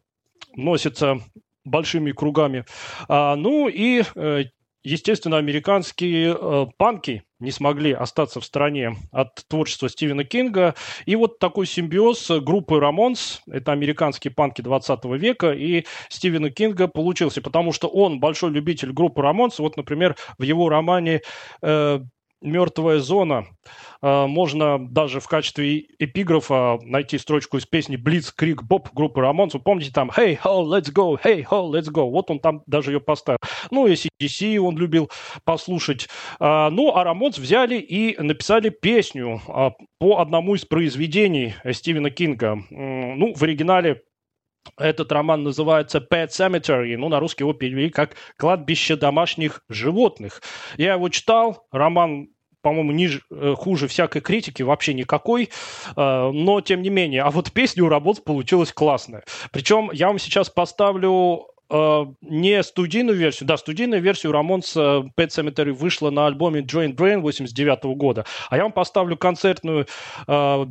носятся 0.56 1.20
большими 1.64 2.10
кругами. 2.10 2.64
А, 3.08 3.36
ну 3.36 3.68
и 3.68 4.02
э, 4.16 4.44
естественно, 4.82 5.38
американские 5.38 6.36
э, 6.38 6.66
панки 6.76 7.22
не 7.38 7.50
смогли 7.50 7.92
остаться 7.92 8.40
в 8.40 8.44
стороне 8.44 8.96
от 9.12 9.34
творчества 9.48 9.88
Стивена 9.88 10.24
Кинга. 10.24 10.74
И 11.06 11.16
вот 11.16 11.38
такой 11.38 11.66
симбиоз 11.66 12.30
группы 12.42 12.78
Рамонс, 12.78 13.42
это 13.50 13.72
американские 13.72 14.32
панки 14.32 14.60
20 14.60 15.04
века, 15.16 15.52
и 15.52 15.86
Стивена 16.08 16.50
Кинга 16.50 16.86
получился, 16.86 17.40
потому 17.40 17.72
что 17.72 17.88
он 17.88 18.20
большой 18.20 18.50
любитель 18.50 18.92
группы 18.92 19.22
Рамонс. 19.22 19.58
Вот, 19.58 19.76
например, 19.76 20.16
в 20.38 20.42
его 20.42 20.68
романе 20.68 21.22
э, 21.62 22.00
«Мертвая 22.42 22.98
зона» 22.98 23.46
э, 24.02 24.26
можно 24.26 24.78
даже 24.78 25.20
в 25.20 25.28
качестве 25.28 25.86
эпиграфа 25.98 26.78
найти 26.82 27.18
строчку 27.18 27.58
из 27.58 27.66
песни 27.66 27.96
«Блиц, 27.96 28.32
Крик, 28.32 28.62
Боб» 28.62 28.88
группы 28.94 29.20
Рамонс. 29.20 29.54
Вы 29.54 29.60
помните 29.60 29.90
там 29.92 30.10
«Hey, 30.10 30.38
ho, 30.42 30.64
let's 30.64 30.92
go! 30.92 31.20
Hey, 31.22 31.44
ho, 31.44 31.70
let's 31.70 31.90
go!» 31.92 32.10
Вот 32.10 32.30
он 32.30 32.40
там 32.40 32.62
даже 32.66 32.92
ее 32.92 33.00
поставил. 33.00 33.38
Ну, 33.70 33.86
и 33.86 33.94
CDC 33.94 34.58
он 34.58 34.76
любил 34.78 35.10
послушать. 35.44 36.08
А, 36.38 36.70
ну, 36.70 36.94
а 36.94 37.04
Рамонс 37.04 37.38
взяли 37.38 37.76
и 37.76 38.20
написали 38.20 38.70
песню 38.70 39.40
а, 39.48 39.72
по 39.98 40.18
одному 40.18 40.54
из 40.54 40.64
произведений 40.64 41.54
Стивена 41.72 42.10
Кинга. 42.10 42.62
Ну, 42.70 43.34
в 43.34 43.42
оригинале 43.42 44.02
этот 44.76 45.10
роман 45.12 45.42
называется 45.42 45.98
Pet 45.98 46.28
Cemetery, 46.28 46.96
ну, 46.96 47.08
на 47.08 47.20
русский 47.20 47.44
его 47.44 47.52
перевели 47.52 47.90
как 47.90 48.16
«Кладбище 48.36 48.96
домашних 48.96 49.62
животных». 49.68 50.42
Я 50.76 50.94
его 50.94 51.08
читал, 51.08 51.66
роман 51.70 52.28
по-моему, 52.62 52.92
ниже, 52.92 53.22
э, 53.30 53.54
хуже 53.56 53.88
всякой 53.88 54.20
критики, 54.20 54.62
вообще 54.62 54.92
никакой, 54.92 55.44
э, 55.44 56.30
но 56.30 56.60
тем 56.60 56.82
не 56.82 56.90
менее. 56.90 57.22
А 57.22 57.30
вот 57.30 57.52
песня 57.52 57.84
у 57.84 57.88
работ 57.88 58.22
получилась 58.22 58.72
классная. 58.72 59.24
Причем 59.50 59.90
я 59.92 60.08
вам 60.08 60.18
сейчас 60.18 60.50
поставлю 60.50 61.46
э, 61.70 62.06
не 62.22 62.62
студийную 62.62 63.16
версию, 63.16 63.46
да, 63.46 63.56
студийную 63.56 64.02
версию 64.02 64.32
Рамонс 64.32 64.76
Pet 64.76 65.12
Cemetery 65.16 65.72
вышла 65.72 66.10
на 66.10 66.26
альбоме 66.26 66.60
Joint 66.60 66.94
Brain 66.94 67.20
89 67.20 67.96
года, 67.96 68.24
а 68.48 68.56
я 68.56 68.64
вам 68.64 68.72
поставлю 68.72 69.16
концертную 69.16 69.86
э, 70.26 70.66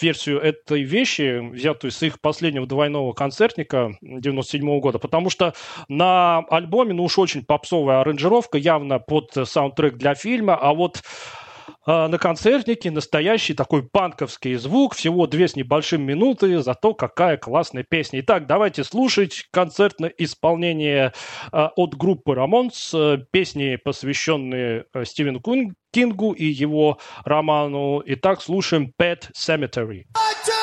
версию 0.00 0.40
этой 0.40 0.82
вещи, 0.82 1.40
взятую 1.52 1.90
с 1.90 2.02
их 2.02 2.20
последнего 2.20 2.66
двойного 2.66 3.12
концертника 3.12 3.96
97 4.00 4.80
года, 4.80 4.98
потому 4.98 5.30
что 5.30 5.54
на 5.88 6.38
альбоме, 6.50 6.94
ну 6.94 7.04
уж 7.04 7.18
очень 7.18 7.44
попсовая 7.44 8.00
аранжировка, 8.00 8.58
явно 8.58 8.98
под 8.98 9.32
саундтрек 9.44 9.96
для 9.96 10.14
фильма, 10.14 10.54
а 10.54 10.72
вот 10.72 11.02
на 11.86 12.18
концертнике 12.18 12.90
настоящий 12.90 13.54
такой 13.54 13.82
панковский 13.82 14.54
звук, 14.54 14.94
всего 14.94 15.26
две 15.26 15.48
с 15.48 15.56
небольшим 15.56 16.02
минуты, 16.02 16.60
зато 16.60 16.94
какая 16.94 17.36
классная 17.36 17.84
песня. 17.88 18.20
Итак, 18.20 18.46
давайте 18.46 18.84
слушать 18.84 19.46
концертное 19.50 20.12
исполнение 20.18 21.12
а, 21.52 21.72
от 21.76 21.94
группы 21.94 22.34
Рамонс, 22.34 22.92
э, 22.94 23.18
песни, 23.30 23.76
посвященные 23.82 24.84
э, 24.92 25.04
Стивену 25.04 25.40
Кингу 25.92 26.32
и 26.32 26.44
его 26.44 26.98
роману. 27.24 28.02
Итак, 28.06 28.42
слушаем 28.42 28.92
Pet 29.00 29.30
Cemetery. 29.36 30.04
One, 30.14 30.55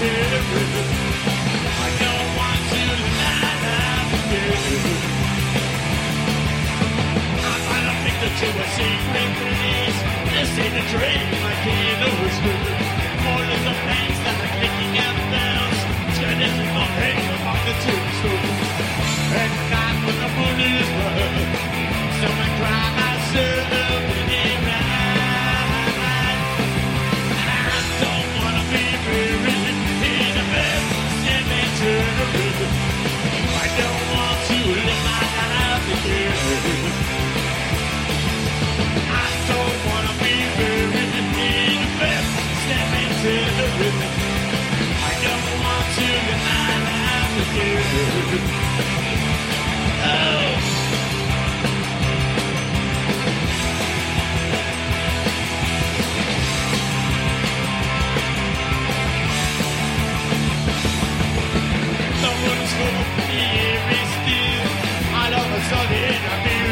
Celebrate. 0.00 0.69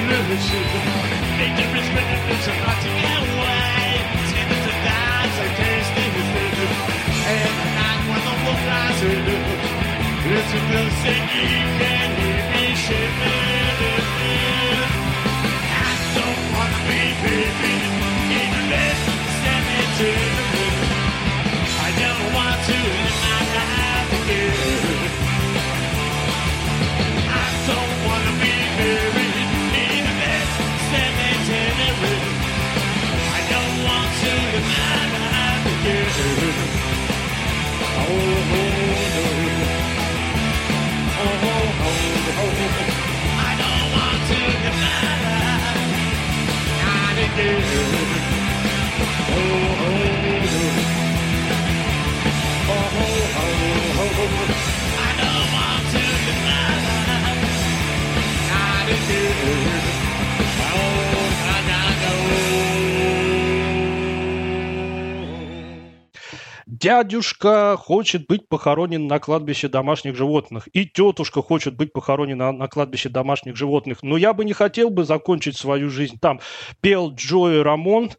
delicious. 0.09 0.71
Make 1.39 1.55
difference, 1.57 1.89
but 1.93 2.07
it's 2.33 2.47
a 2.49 2.55
not 2.65 2.79
to 2.83 2.91
get 3.03 3.21
away. 3.29 4.01
Ten 4.33 4.47
to. 6.57 6.67
And 7.29 7.53
the 7.61 7.69
night 7.77 8.03
when 8.09 8.23
the 8.29 8.37
it's 10.37 10.51
a 10.57 10.61
blessing 10.69 11.23
you 11.37 11.47
can. 11.79 11.98
I 36.21 36.23
don't 43.57 43.87
want 43.93 44.23
to 44.27 44.41
get 47.37 47.98
дядюшка 66.81 67.77
хочет 67.77 68.27
быть 68.27 68.49
похоронен 68.49 69.07
на 69.07 69.19
кладбище 69.19 69.69
домашних 69.69 70.17
животных, 70.17 70.69
и 70.73 70.87
тетушка 70.87 71.43
хочет 71.43 71.77
быть 71.77 71.93
похоронена 71.93 72.53
на 72.53 72.69
кладбище 72.69 73.09
домашних 73.09 73.57
животных. 73.57 73.99
Но 74.03 74.17
я 74.17 74.33
бы 74.33 74.45
не 74.45 74.53
хотел 74.53 74.91
бы 74.91 75.05
закончить 75.05 75.57
свою 75.57 75.91
жизнь 75.91 76.19
там. 76.21 76.41
Пел 76.81 77.13
Джои 77.13 77.59
Рамон 77.59 78.11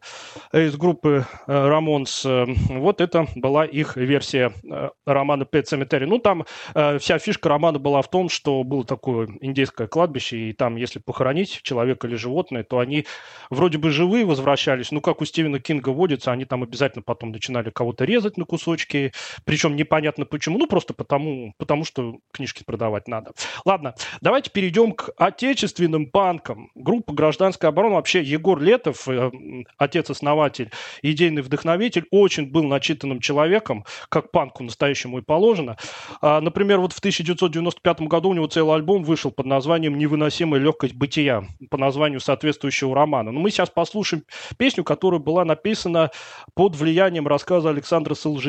из 0.52 0.76
группы 0.76 1.26
э, 1.46 1.68
Рамонс. 1.68 2.24
Вот 2.24 3.00
это 3.00 3.26
была 3.34 3.64
их 3.64 3.96
версия 3.96 4.52
э, 4.62 4.90
романа 5.06 5.44
Pet 5.44 5.64
Cemetery. 5.64 6.06
Ну, 6.06 6.18
там 6.18 6.44
э, 6.74 6.98
вся 6.98 7.18
фишка 7.18 7.48
романа 7.48 7.78
была 7.78 8.02
в 8.02 8.10
том, 8.10 8.28
что 8.28 8.62
было 8.64 8.84
такое 8.84 9.28
индейское 9.40 9.86
кладбище, 9.86 10.50
и 10.50 10.52
там, 10.52 10.76
если 10.76 10.98
похоронить 10.98 11.60
человека 11.62 12.06
или 12.06 12.16
животное, 12.16 12.64
то 12.64 12.78
они 12.78 13.06
вроде 13.48 13.78
бы 13.78 13.90
живые 13.90 14.24
возвращались, 14.24 14.90
ну, 14.90 15.00
как 15.00 15.20
у 15.20 15.24
Стивена 15.24 15.58
Кинга 15.58 15.90
водится, 15.90 16.32
они 16.32 16.44
там 16.44 16.62
обязательно 16.62 17.02
потом 17.02 17.30
начинали 17.30 17.70
кого-то 17.70 18.04
резать 18.04 18.36
на 18.36 18.44
кусочки, 18.50 19.12
причем 19.44 19.76
непонятно 19.76 20.26
почему, 20.26 20.58
ну, 20.58 20.66
просто 20.66 20.92
потому, 20.92 21.54
потому 21.56 21.84
что 21.84 22.18
книжки 22.32 22.64
продавать 22.64 23.06
надо. 23.06 23.30
Ладно, 23.64 23.94
давайте 24.20 24.50
перейдем 24.50 24.92
к 24.92 25.10
отечественным 25.16 26.06
панкам. 26.06 26.70
Группа 26.74 27.12
«Гражданская 27.12 27.70
оборона», 27.70 27.94
вообще 27.94 28.22
Егор 28.22 28.60
Летов, 28.60 29.08
э, 29.08 29.30
отец-основатель, 29.78 30.72
идейный 31.02 31.42
вдохновитель, 31.42 32.06
очень 32.10 32.50
был 32.50 32.64
начитанным 32.64 33.20
человеком, 33.20 33.84
как 34.08 34.32
панку 34.32 34.64
настоящему 34.64 35.18
и 35.18 35.22
положено. 35.22 35.76
А, 36.20 36.40
например, 36.40 36.80
вот 36.80 36.92
в 36.92 36.98
1995 36.98 38.00
году 38.08 38.30
у 38.30 38.34
него 38.34 38.48
целый 38.48 38.74
альбом 38.74 39.04
вышел 39.04 39.30
под 39.30 39.46
названием 39.46 39.96
«Невыносимая 39.96 40.60
легкость 40.60 40.94
бытия», 40.94 41.44
по 41.70 41.76
названию 41.76 42.18
соответствующего 42.18 42.96
романа. 42.96 43.30
Но 43.30 43.38
мы 43.38 43.50
сейчас 43.50 43.70
послушаем 43.70 44.24
песню, 44.58 44.82
которая 44.82 45.20
была 45.20 45.44
написана 45.44 46.10
под 46.54 46.74
влиянием 46.74 47.28
рассказа 47.28 47.70
Александра 47.70 48.14
Солженицына. 48.14 48.39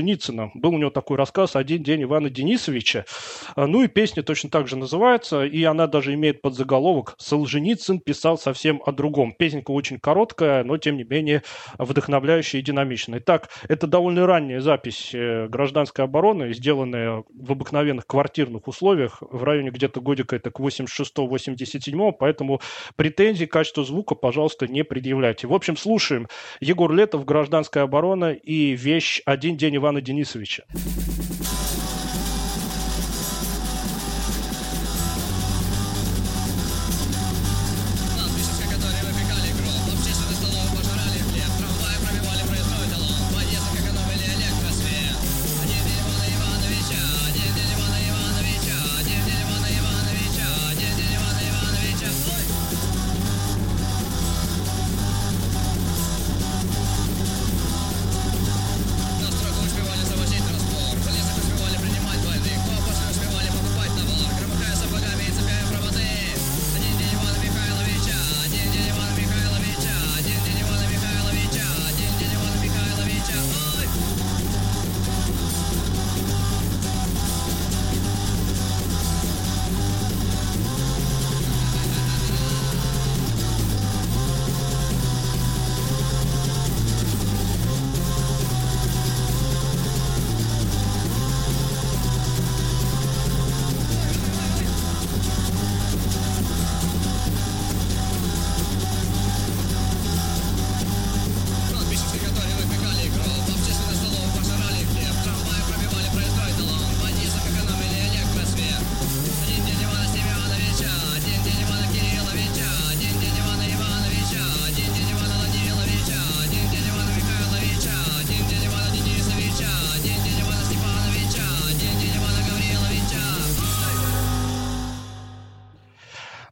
Был 0.53 0.75
у 0.75 0.77
него 0.77 0.89
такой 0.89 1.17
рассказ 1.17 1.55
«Один 1.55 1.83
день 1.83 2.03
Ивана 2.03 2.29
Денисовича». 2.29 3.05
А, 3.55 3.67
ну 3.67 3.83
и 3.83 3.87
песня 3.87 4.23
точно 4.23 4.49
так 4.49 4.67
же 4.67 4.75
называется, 4.75 5.43
и 5.43 5.63
она 5.63 5.87
даже 5.87 6.13
имеет 6.13 6.41
подзаголовок 6.41 7.15
«Солженицын 7.17 7.99
писал 7.99 8.37
совсем 8.37 8.81
о 8.85 8.91
другом». 8.91 9.33
Песенка 9.33 9.71
очень 9.71 9.99
короткая, 9.99 10.63
но 10.63 10.77
тем 10.77 10.97
не 10.97 11.03
менее 11.03 11.43
вдохновляющая 11.77 12.59
и 12.59 12.63
динамичная. 12.63 13.19
Итак, 13.19 13.49
это 13.67 13.87
довольно 13.87 14.25
ранняя 14.25 14.61
запись 14.61 15.11
э, 15.13 15.47
гражданской 15.47 16.05
обороны, 16.05 16.53
сделанная 16.53 17.23
в 17.33 17.51
обыкновенных 17.51 18.07
квартирных 18.07 18.67
условиях 18.67 19.21
в 19.21 19.43
районе 19.43 19.71
где-то 19.71 20.01
годика 20.01 20.35
это 20.35 20.51
к 20.51 20.59
86-87, 20.59 22.13
поэтому 22.17 22.61
претензий 22.95 23.47
к 23.47 23.51
качеству 23.51 23.83
звука, 23.83 24.15
пожалуйста, 24.15 24.67
не 24.67 24.83
предъявляйте. 24.83 25.47
В 25.47 25.53
общем, 25.53 25.77
слушаем 25.77 26.27
Егор 26.59 26.91
Летов, 26.91 27.25
«Гражданская 27.25 27.83
оборона» 27.83 28.33
и 28.33 28.73
вещь 28.75 29.21
«Один 29.25 29.57
день 29.57 29.77
Ивана 29.81 29.99
Денисовича». 30.01 30.63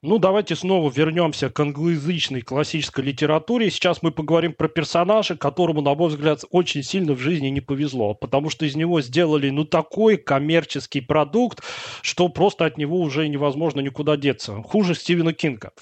Ну, 0.09 0.17
давайте 0.17 0.55
снова 0.55 0.91
вернемся 0.91 1.51
к 1.51 1.59
англоязычной 1.59 2.41
классической 2.41 3.05
литературе. 3.05 3.69
Сейчас 3.69 4.01
мы 4.01 4.09
поговорим 4.09 4.53
про 4.53 4.67
персонажа, 4.67 5.37
которому, 5.37 5.81
на 5.81 5.93
мой 5.93 6.09
взгляд, 6.09 6.43
очень 6.49 6.81
сильно 6.81 7.13
в 7.13 7.19
жизни 7.19 7.49
не 7.49 7.61
повезло, 7.61 8.15
потому 8.15 8.49
что 8.49 8.65
из 8.65 8.75
него 8.75 9.01
сделали, 9.01 9.51
ну, 9.51 9.65
такой 9.65 10.17
коммерческий 10.17 11.01
продукт, 11.01 11.61
что 12.01 12.27
просто 12.27 12.65
от 12.65 12.79
него 12.79 12.99
уже 12.99 13.27
невозможно 13.27 13.81
никуда 13.81 14.17
деться. 14.17 14.55
Хуже 14.63 14.95
Стивена 14.95 15.31
Кинга. 15.31 15.73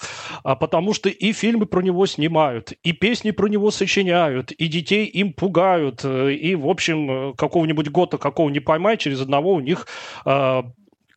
А 0.42 0.56
потому 0.56 0.92
что 0.92 1.08
и 1.08 1.32
фильмы 1.32 1.64
про 1.64 1.80
него 1.80 2.04
снимают, 2.04 2.72
и 2.82 2.92
песни 2.92 3.30
про 3.30 3.46
него 3.46 3.70
сочиняют, 3.70 4.52
и 4.52 4.68
детей 4.68 5.06
им 5.06 5.32
пугают, 5.32 6.02
э, 6.04 6.34
и, 6.34 6.54
в 6.54 6.68
общем, 6.68 7.30
э, 7.30 7.34
какого-нибудь 7.34 7.88
года, 7.88 8.18
какого 8.18 8.50
не 8.50 8.60
поймай, 8.60 8.98
через 8.98 9.22
одного 9.22 9.54
у 9.54 9.60
них 9.60 9.86
э, 10.26 10.62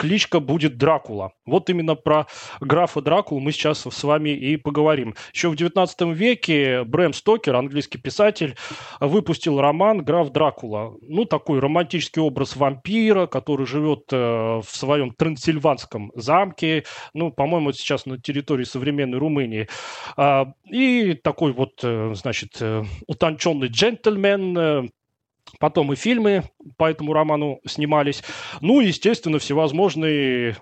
кличка 0.02 0.40
будет 0.40 0.78
Дракула. 0.78 1.34
Вот 1.46 1.70
именно 1.70 1.94
про 1.94 2.26
графа 2.60 3.02
Дракулу 3.02 3.40
мы 3.40 3.52
сейчас 3.52 3.86
с 3.88 4.04
вами 4.04 4.32
и 4.32 4.58
поговорим. 4.58 5.14
Еще 5.32 5.50
в 5.50 5.56
19 5.56 6.02
веке 6.16 6.84
Брэм 6.86 7.14
Стокер, 7.14 7.56
английский 7.56 8.00
писатель, 8.00 8.56
выпустил 9.00 9.62
роман 9.62 10.04
«Граф 10.04 10.32
Дракула». 10.32 10.96
Ну, 11.04 11.26
такой 11.26 11.60
романтический 11.60 12.20
образ 12.20 12.56
вампира, 12.56 13.28
который 13.28 13.68
живет 13.68 14.06
э, 14.12 14.16
в 14.18 14.66
своем 14.66 15.14
трансильванском 15.14 16.12
замке, 16.16 16.84
ну, 17.14 17.32
по-моему, 17.32 17.72
сейчас 17.72 18.08
на 18.08 18.20
территории 18.20 18.64
современной 18.64 19.20
Румынии. 19.20 19.68
А, 20.18 20.52
и 20.66 21.14
такой 21.14 21.54
вот, 21.54 21.74
э, 21.84 22.14
значит, 22.16 22.58
э, 22.60 22.84
утонченный 23.06 23.68
джентльмен, 23.68 24.90
Потом 25.60 25.94
и 25.94 25.96
фильмы 25.96 26.44
по 26.78 26.90
этому 26.90 27.14
роману 27.14 27.60
снимались. 27.66 28.24
Ну, 28.62 28.80
естественно, 28.80 29.40
всевозможные 29.40 30.58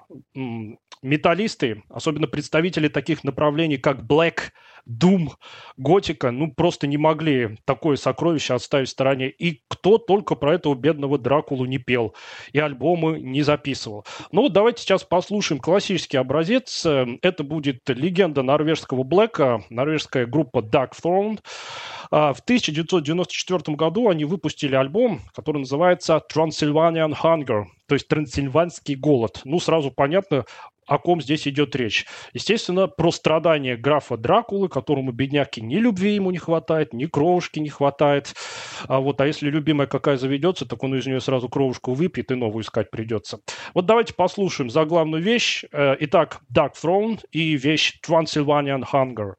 металлисты, 1.02 1.84
особенно 1.90 2.28
представители 2.28 2.88
таких 2.88 3.24
направлений, 3.24 3.78
как 3.78 4.02
Black, 4.02 4.52
Doom, 4.90 5.30
Готика, 5.78 6.32
ну, 6.32 6.52
просто 6.52 6.88
не 6.88 6.98
могли 6.98 7.58
такое 7.66 7.96
сокровище 7.96 8.56
оставить 8.56 8.88
в 8.88 8.92
стороне. 8.92 9.30
И 9.30 9.62
кто 9.68 9.98
только 9.98 10.36
про 10.36 10.56
этого 10.56 10.74
бедного 10.74 11.18
Дракулу 11.18 11.66
не 11.66 11.78
пел 11.78 12.16
и 12.54 12.60
альбомы 12.60 13.20
не 13.20 13.44
записывал. 13.44 14.06
Ну, 14.32 14.42
вот 14.42 14.54
давайте 14.54 14.82
сейчас 14.82 15.04
послушаем 15.04 15.62
классический 15.62 16.18
образец. 16.18 16.86
Это 16.86 17.44
будет 17.44 17.88
легенда 17.88 18.42
норвежского 18.42 19.04
Блэка, 19.04 19.64
норвежская 19.70 20.26
группа 20.26 20.60
Dark 20.60 20.92
Throne. 21.02 21.40
А, 22.12 22.34
В 22.34 22.40
1994 22.40 23.76
году 23.78 24.10
они 24.10 24.26
выпустили 24.26 24.76
альбом, 24.76 25.22
который 25.34 25.60
называется 25.60 26.22
Transylvanian 26.34 27.16
Hunger, 27.22 27.66
то 27.88 27.96
есть 27.96 28.08
Трансильванский 28.08 28.96
голод. 28.96 29.42
Ну, 29.44 29.60
сразу 29.60 29.92
понятно, 29.92 30.46
о 30.88 30.98
ком 30.98 31.22
здесь 31.22 31.48
идет 31.48 31.76
речь. 31.76 32.08
Естественно, 32.34 32.88
про 32.88 33.12
страдания 33.12 33.78
графа 33.78 34.18
Дракулы, 34.18 34.70
которому 34.80 35.12
бедняки 35.12 35.62
ни 35.62 35.76
любви 35.76 36.16
ему 36.16 36.32
не 36.32 36.38
хватает, 36.38 36.94
ни 36.94 37.06
кровушки 37.06 37.60
не 37.60 37.70
хватает. 37.70 38.34
А 38.88 39.00
вот, 39.00 39.20
а 39.22 39.28
если 39.28 39.50
любимая 39.50 39.88
какая 39.88 40.18
заведется, 40.18 40.66
так 40.66 40.84
он 40.84 40.96
из 40.96 41.06
нее 41.06 41.20
сразу 41.20 41.50
кровушку 41.50 41.94
выпьет 41.94 42.32
и 42.32 42.36
новую 42.36 42.64
искать 42.64 42.90
придется. 42.92 43.40
Вот 43.74 43.86
давайте 43.86 44.14
послушаем 44.14 44.70
заглавную 44.70 45.22
вещь. 45.22 45.66
Э, 45.72 45.96
Итак, 46.00 46.42
Dark 46.54 46.74
Throne 46.82 47.20
и 47.32 47.58
вещь 47.58 48.00
Transylvanian 48.08 48.84
Hunger. 48.92 49.34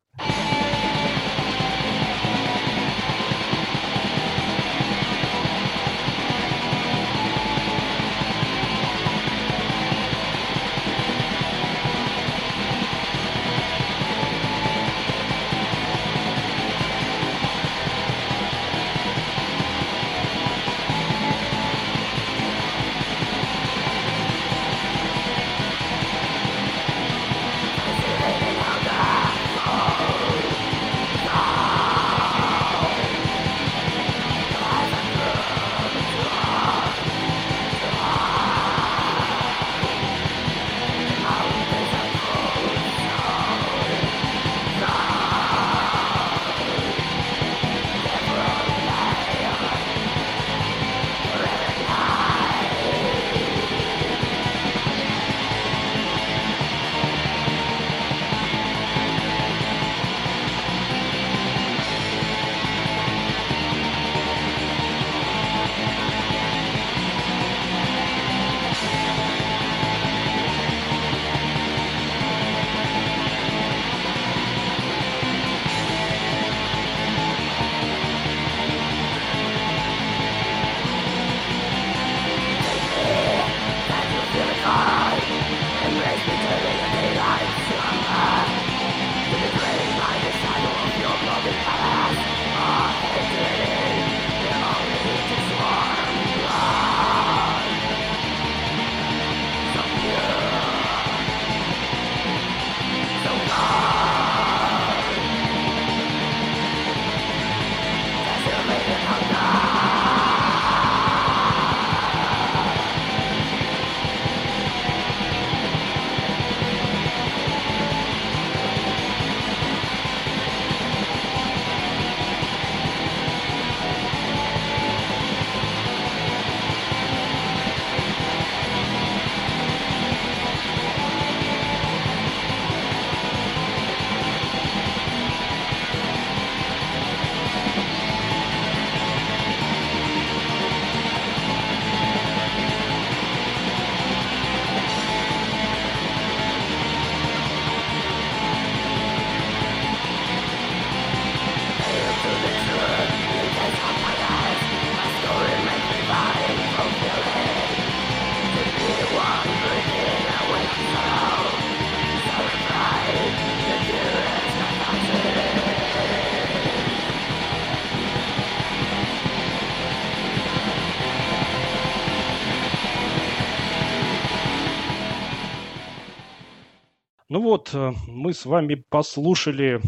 Вот, 177.50 177.70
э, 177.72 177.92
мы 178.06 178.32
с 178.32 178.46
вами 178.46 178.76
послушали 178.88 179.80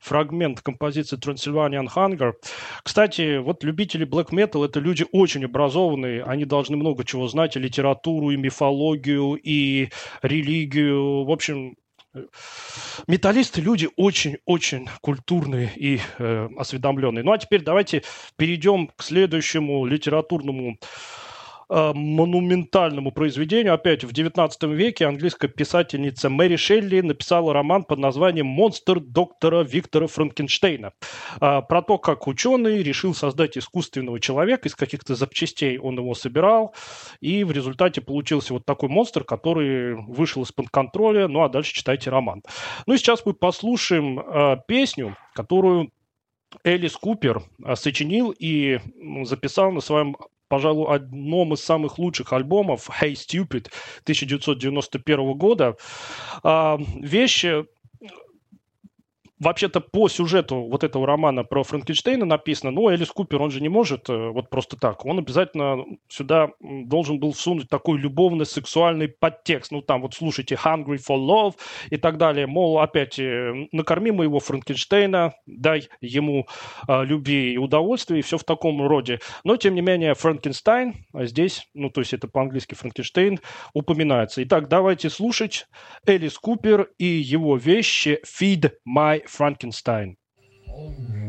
фрагмент 0.00 0.60
композиции 0.62 1.16
Transylvanian 1.16 1.86
Hunger. 1.94 2.32
Кстати, 2.82 3.38
вот 3.38 3.62
любители 3.62 4.04
black 4.04 4.30
metal 4.30 4.64
это 4.64 4.80
люди 4.80 5.06
очень 5.12 5.44
образованные, 5.44 6.24
они 6.24 6.44
должны 6.44 6.76
много 6.76 7.04
чего 7.04 7.28
знать, 7.28 7.54
и 7.54 7.60
литературу, 7.60 8.32
и 8.32 8.36
мифологию, 8.36 9.34
и 9.40 9.90
религию. 10.22 11.24
В 11.24 11.30
общем, 11.30 11.76
э, 12.14 12.24
металлисты 13.06 13.60
люди 13.60 13.88
очень-очень 13.94 14.88
культурные 15.00 15.70
и 15.76 16.00
э, 16.18 16.48
осведомленные. 16.56 17.22
Ну 17.22 17.30
а 17.30 17.38
теперь 17.38 17.62
давайте 17.62 18.02
перейдем 18.36 18.88
к 18.88 19.04
следующему 19.04 19.86
литературному 19.86 20.78
э, 21.68 21.92
монументальному 21.94 23.12
произведению. 23.12 23.74
Опять 23.74 24.04
в 24.04 24.12
XIX 24.12 24.50
веке 24.74 25.06
английская 25.06 25.48
писательница 25.48 26.28
Мэри 26.30 26.56
Шелли 26.56 27.00
написала 27.00 27.52
роман 27.52 27.84
под 27.84 27.98
названием 27.98 28.46
«Монстр 28.46 29.00
доктора 29.00 29.62
Виктора 29.62 30.06
Франкенштейна». 30.06 30.92
А, 31.40 31.62
Про 31.62 31.82
то, 31.82 31.98
как 31.98 32.26
ученый 32.26 32.82
решил 32.82 33.14
создать 33.14 33.58
искусственного 33.58 34.20
человека, 34.20 34.68
из 34.68 34.74
каких-то 34.74 35.14
запчастей 35.14 35.78
он 35.78 35.96
его 35.98 36.14
собирал, 36.14 36.74
и 37.20 37.44
в 37.44 37.52
результате 37.52 38.00
получился 38.00 38.54
вот 38.54 38.64
такой 38.64 38.88
монстр, 38.88 39.24
который 39.24 39.94
вышел 39.94 40.42
из-под 40.42 40.68
контроля. 40.70 41.28
Ну 41.28 41.42
а 41.42 41.48
дальше 41.48 41.74
читайте 41.74 42.10
роман. 42.10 42.42
Ну 42.86 42.94
и 42.94 42.98
сейчас 42.98 43.24
мы 43.24 43.34
послушаем 43.34 44.20
э, 44.20 44.56
песню, 44.66 45.16
которую 45.34 45.90
Элис 46.64 46.96
Купер 46.96 47.42
а, 47.62 47.76
сочинил 47.76 48.34
и 48.36 48.80
записал 49.24 49.72
на 49.72 49.80
своем, 49.80 50.16
пожалуй, 50.48 50.94
одном 50.94 51.54
из 51.54 51.62
самых 51.62 51.98
лучших 51.98 52.32
альбомов 52.32 52.88
«Hey 52.88 53.12
Stupid» 53.12 53.68
1991 54.02 55.34
года. 55.34 55.76
А, 56.42 56.78
Вещи 57.00 57.66
Вообще-то 59.40 59.80
по 59.80 60.08
сюжету 60.08 60.62
вот 60.62 60.84
этого 60.84 61.06
романа 61.06 61.44
про 61.44 61.62
Франкенштейна 61.62 62.24
написано, 62.24 62.70
ну, 62.70 62.88
Элис 62.88 63.08
Купер, 63.08 63.40
он 63.40 63.50
же 63.50 63.60
не 63.60 63.68
может 63.68 64.08
э, 64.08 64.28
вот 64.30 64.50
просто 64.50 64.76
так. 64.76 65.04
Он 65.04 65.18
обязательно 65.18 65.84
сюда 66.08 66.50
должен 66.60 67.18
был 67.18 67.32
всунуть 67.32 67.68
такой 67.68 67.98
любовно-сексуальный 67.98 69.08
подтекст. 69.08 69.70
Ну, 69.70 69.82
там 69.82 70.02
вот 70.02 70.14
слушайте 70.14 70.56
«Hungry 70.56 70.98
for 70.98 71.18
Love» 71.18 71.54
и 71.90 71.96
так 71.96 72.18
далее. 72.18 72.46
Мол, 72.46 72.80
опять, 72.80 73.18
э, 73.18 73.66
накорми 73.72 74.10
моего 74.10 74.40
Франкенштейна, 74.40 75.34
дай 75.46 75.88
ему 76.00 76.46
а, 76.86 77.02
любви 77.02 77.52
и 77.52 77.58
удовольствия, 77.58 78.18
и 78.18 78.22
все 78.22 78.38
в 78.38 78.44
таком 78.44 78.86
роде. 78.86 79.20
Но, 79.44 79.56
тем 79.56 79.74
не 79.74 79.80
менее, 79.80 80.14
Франкенштейн 80.14 80.94
а 81.12 81.24
здесь, 81.26 81.66
ну, 81.74 81.90
то 81.90 82.00
есть 82.00 82.12
это 82.12 82.28
по-английски 82.28 82.74
Франкенштейн, 82.74 83.40
упоминается. 83.74 84.42
Итак, 84.44 84.68
давайте 84.68 85.10
слушать 85.10 85.66
Элис 86.06 86.38
Купер 86.38 86.90
и 86.98 87.06
его 87.06 87.56
вещи 87.56 88.20
«Feed 88.24 88.72
My 88.86 89.22
Frankenstein. 89.28 90.16
Oh. 90.70 91.27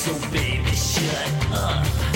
So 0.00 0.14
baby 0.30 0.64
shut 0.70 1.52
up 1.52 2.09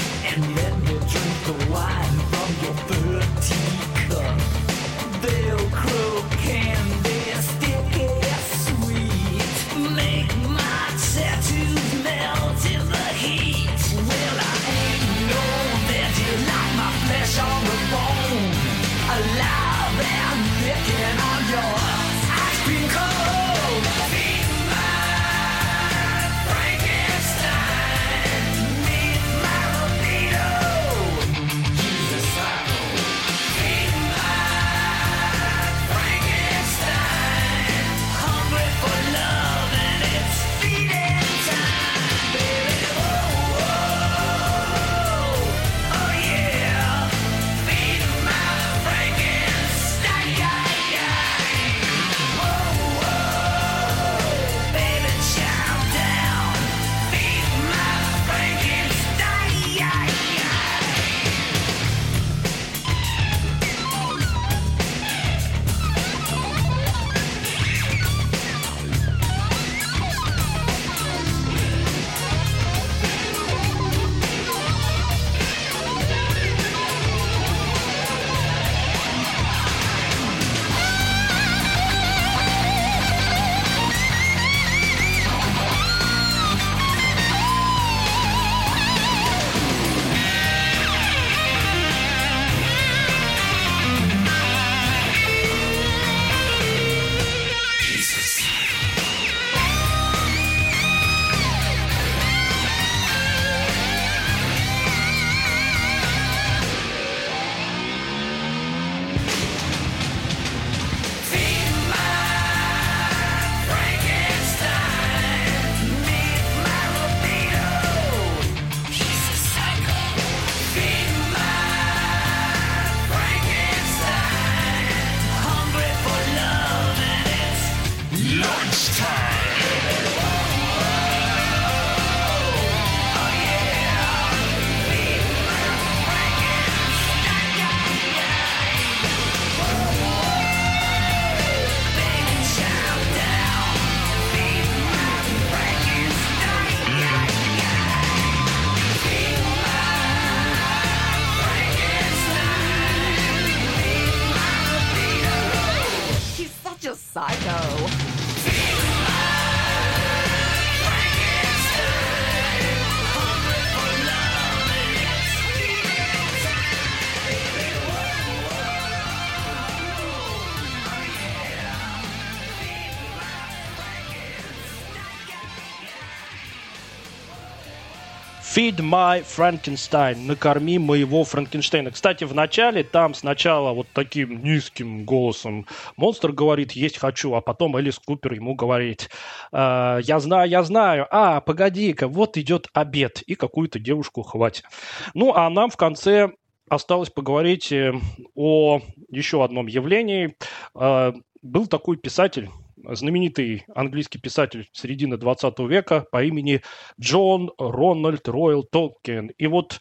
Feed 178.64 178.80
my 178.80 179.22
Frankenstein. 179.22 180.26
Накорми 180.26 180.78
моего 180.78 181.22
Франкенштейна. 181.24 181.90
Кстати, 181.90 182.24
в 182.24 182.34
начале 182.34 182.82
там 182.82 183.12
сначала 183.12 183.74
вот 183.74 183.88
таким 183.92 184.42
низким 184.42 185.04
голосом 185.04 185.66
монстр 185.98 186.32
говорит 186.32 186.72
«есть 186.72 186.96
хочу», 186.96 187.34
а 187.34 187.42
потом 187.42 187.76
Элис 187.76 187.98
Купер 187.98 188.32
ему 188.32 188.54
говорит 188.54 189.10
«А, 189.52 189.98
«я 189.98 190.18
знаю, 190.18 190.48
я 190.48 190.62
знаю, 190.62 191.06
а, 191.10 191.42
погоди-ка, 191.42 192.08
вот 192.08 192.38
идет 192.38 192.68
обед» 192.72 193.20
и 193.26 193.34
какую-то 193.34 193.78
девушку 193.78 194.22
хватит. 194.22 194.64
Ну, 195.12 195.34
а 195.34 195.50
нам 195.50 195.68
в 195.68 195.76
конце 195.76 196.30
осталось 196.70 197.10
поговорить 197.10 197.70
э, 197.70 197.92
о 198.34 198.80
еще 199.10 199.44
одном 199.44 199.66
явлении. 199.66 200.36
Э, 200.74 201.12
Был 201.42 201.66
такой 201.66 201.98
писатель, 201.98 202.48
знаменитый 202.90 203.64
английский 203.74 204.18
писатель 204.18 204.68
середины 204.72 205.16
20 205.16 205.58
века 205.60 206.06
по 206.10 206.22
имени 206.22 206.62
Джон 207.00 207.52
Рональд 207.58 208.28
Ройл 208.28 208.62
Толкин. 208.62 209.28
И 209.38 209.46
вот 209.46 209.80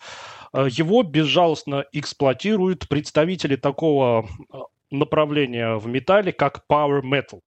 э, 0.53 0.67
его 0.69 1.03
безжалостно 1.03 1.85
эксплуатируют 1.91 2.87
представители 2.89 3.55
такого 3.55 4.27
э, 4.51 4.57
направления 4.91 5.75
в 5.75 5.87
металле, 5.87 6.31
как 6.31 6.63
Power 6.69 7.01
Metal. 7.01 7.39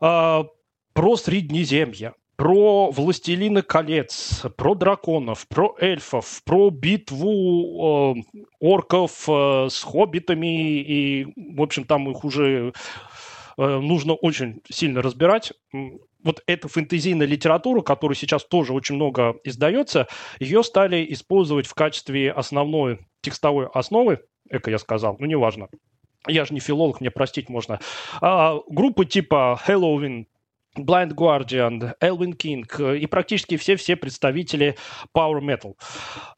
Э, 0.00 0.44
Про 0.92 1.16
Среднеземье, 1.16 2.14
про 2.38 2.92
«Властелина 2.92 3.62
колец», 3.62 4.44
про 4.56 4.76
драконов, 4.76 5.48
про 5.48 5.74
эльфов, 5.80 6.40
про 6.44 6.70
битву 6.70 8.14
э, 8.14 8.40
орков 8.60 9.28
э, 9.28 9.66
с 9.68 9.82
хоббитами, 9.82 10.80
и, 10.80 11.26
в 11.56 11.60
общем, 11.60 11.82
там 11.82 12.08
их 12.08 12.24
уже 12.24 12.72
нужно 13.58 14.14
очень 14.14 14.62
сильно 14.70 15.02
разбирать. 15.02 15.52
Вот 16.24 16.42
эта 16.46 16.68
фэнтезийная 16.68 17.26
литература, 17.26 17.82
которая 17.82 18.16
сейчас 18.16 18.44
тоже 18.44 18.72
очень 18.72 18.94
много 18.94 19.36
издается, 19.44 20.08
ее 20.40 20.62
стали 20.62 21.06
использовать 21.12 21.66
в 21.66 21.74
качестве 21.74 22.32
основной 22.32 23.00
текстовой 23.20 23.66
основы, 23.66 24.20
эко 24.50 24.70
я 24.70 24.78
сказал, 24.78 25.16
ну 25.18 25.26
неважно, 25.26 25.68
я 26.26 26.44
же 26.44 26.54
не 26.54 26.60
филолог, 26.60 27.00
мне 27.00 27.10
простить 27.10 27.48
можно. 27.48 27.80
А, 28.20 28.58
группы 28.68 29.04
типа 29.04 29.60
Halloween, 29.66 30.26
Blind 30.76 31.14
Guardian, 31.14 31.94
Elvin 32.00 32.36
King 32.36 32.64
э, 32.78 32.98
и 32.98 33.06
практически 33.06 33.56
все-все 33.56 33.96
представители 33.96 34.76
Power 35.16 35.40
Metal. 35.40 35.74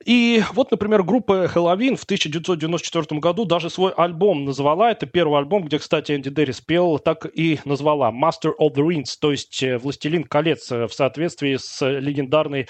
И 0.04 0.42
вот, 0.52 0.70
например, 0.70 1.02
группа 1.02 1.44
Halloween 1.44 1.96
в 1.96 2.04
1994 2.04 3.20
году 3.20 3.44
даже 3.44 3.70
свой 3.70 3.92
альбом 3.92 4.44
назвала. 4.44 4.90
Это 4.90 5.06
первый 5.06 5.38
альбом, 5.38 5.64
где, 5.64 5.78
кстати, 5.78 6.12
Энди 6.12 6.30
Дерри 6.30 6.52
спел, 6.52 6.98
так 6.98 7.26
и 7.34 7.60
назвала 7.64 8.10
Master 8.10 8.52
of 8.60 8.74
the 8.74 8.86
Rings, 8.86 9.16
то 9.20 9.30
есть 9.30 9.62
э, 9.62 9.78
Властелин 9.78 10.24
колец 10.24 10.70
э, 10.72 10.86
в 10.86 10.92
соответствии 10.92 11.56
с 11.56 11.86
легендарной 11.86 12.68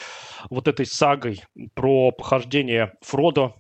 вот 0.49 0.69
этой 0.69 0.87
сагой 0.87 1.43
про 1.75 2.11
похождение 2.13 2.95
Фродо 3.03 3.55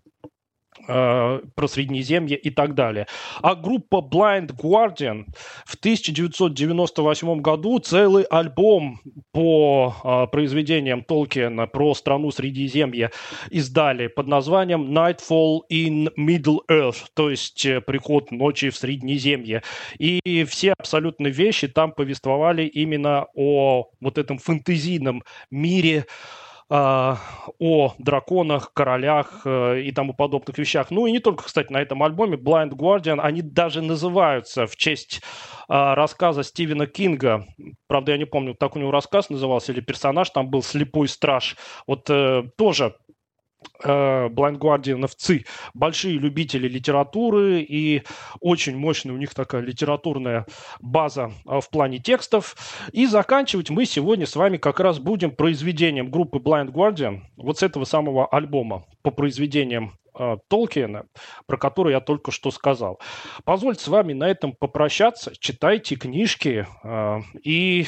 э, 0.90 1.40
про 1.54 1.68
Среднеземье 1.68 2.36
и 2.36 2.50
так 2.50 2.74
далее. 2.74 3.06
А 3.42 3.54
группа 3.54 3.96
Blind 3.96 4.54
Guardian 4.56 5.26
в 5.64 5.76
1998 5.76 7.40
году 7.40 7.78
целый 7.78 8.24
альбом 8.24 9.00
по 9.32 9.94
э, 10.02 10.26
произведениям 10.32 11.04
Толкиена 11.04 11.66
про 11.66 11.94
страну 11.94 12.30
Средиземья 12.30 13.10
издали 13.50 14.08
под 14.08 14.26
названием 14.26 14.96
Nightfall 14.96 15.60
in 15.70 16.08
Middle 16.18 16.58
Earth, 16.70 17.06
то 17.14 17.30
есть 17.30 17.64
э, 17.64 17.80
приход 17.80 18.32
ночи 18.32 18.70
в 18.70 18.76
Среднеземье. 18.76 19.62
И 19.98 20.44
все 20.48 20.74
абсолютно 20.78 21.28
вещи 21.28 21.68
там 21.68 21.92
повествовали 21.92 22.64
именно 22.64 23.26
о 23.34 23.90
вот 24.00 24.18
этом 24.18 24.38
фэнтезийном 24.38 25.22
мире, 25.50 26.06
о 26.70 27.94
драконах, 27.98 28.72
королях 28.72 29.42
э, 29.44 29.80
и 29.80 29.90
тому 29.90 30.14
подобных 30.14 30.56
вещах. 30.56 30.90
Ну 30.90 31.06
и 31.06 31.12
не 31.12 31.18
только, 31.18 31.44
кстати, 31.44 31.72
на 31.72 31.78
этом 31.78 32.02
альбоме 32.02 32.36
Blind 32.36 32.70
Guardian, 32.70 33.20
они 33.20 33.42
даже 33.42 33.82
называются 33.82 34.66
в 34.66 34.76
честь 34.76 35.20
а, 35.68 35.94
рассказа 35.94 36.44
Стивена 36.44 36.86
Кинга. 36.86 37.44
Правда, 37.88 38.12
я 38.12 38.18
не 38.18 38.24
помню, 38.24 38.54
так 38.54 38.76
у 38.76 38.78
него 38.78 38.90
рассказ 38.90 39.30
назывался 39.30 39.72
или 39.72 39.80
персонаж 39.80 40.30
там 40.30 40.48
был 40.48 40.62
«Слепой 40.62 41.08
страж». 41.08 41.56
Вот 41.86 42.08
э, 42.08 42.44
тоже 42.56 42.94
Blind 43.82 44.58
Guardianовцы 44.58 45.44
большие 45.74 46.18
любители 46.18 46.68
литературы 46.68 47.60
и 47.60 48.02
очень 48.40 48.76
мощная 48.76 49.14
у 49.14 49.16
них 49.16 49.34
такая 49.34 49.62
литературная 49.62 50.46
база 50.80 51.32
э, 51.46 51.60
в 51.60 51.70
плане 51.70 51.98
текстов. 51.98 52.56
И 52.92 53.06
заканчивать 53.06 53.70
мы 53.70 53.84
сегодня 53.84 54.26
с 54.26 54.36
вами 54.36 54.56
как 54.56 54.80
раз 54.80 54.98
будем 54.98 55.30
произведением 55.30 56.10
группы 56.10 56.38
Blind 56.38 56.72
Guardian, 56.72 57.20
вот 57.36 57.58
с 57.58 57.62
этого 57.62 57.84
самого 57.84 58.26
альбома 58.26 58.84
по 59.02 59.10
произведениям 59.10 59.92
э, 60.18 60.36
Толкиена, 60.48 61.06
про 61.46 61.56
который 61.56 61.92
я 61.92 62.00
только 62.00 62.30
что 62.30 62.50
сказал. 62.50 63.00
Позвольте 63.44 63.84
с 63.84 63.88
вами 63.88 64.12
на 64.12 64.28
этом 64.28 64.52
попрощаться. 64.52 65.32
Читайте 65.38 65.96
книжки 65.96 66.66
э, 66.82 67.18
и 67.42 67.86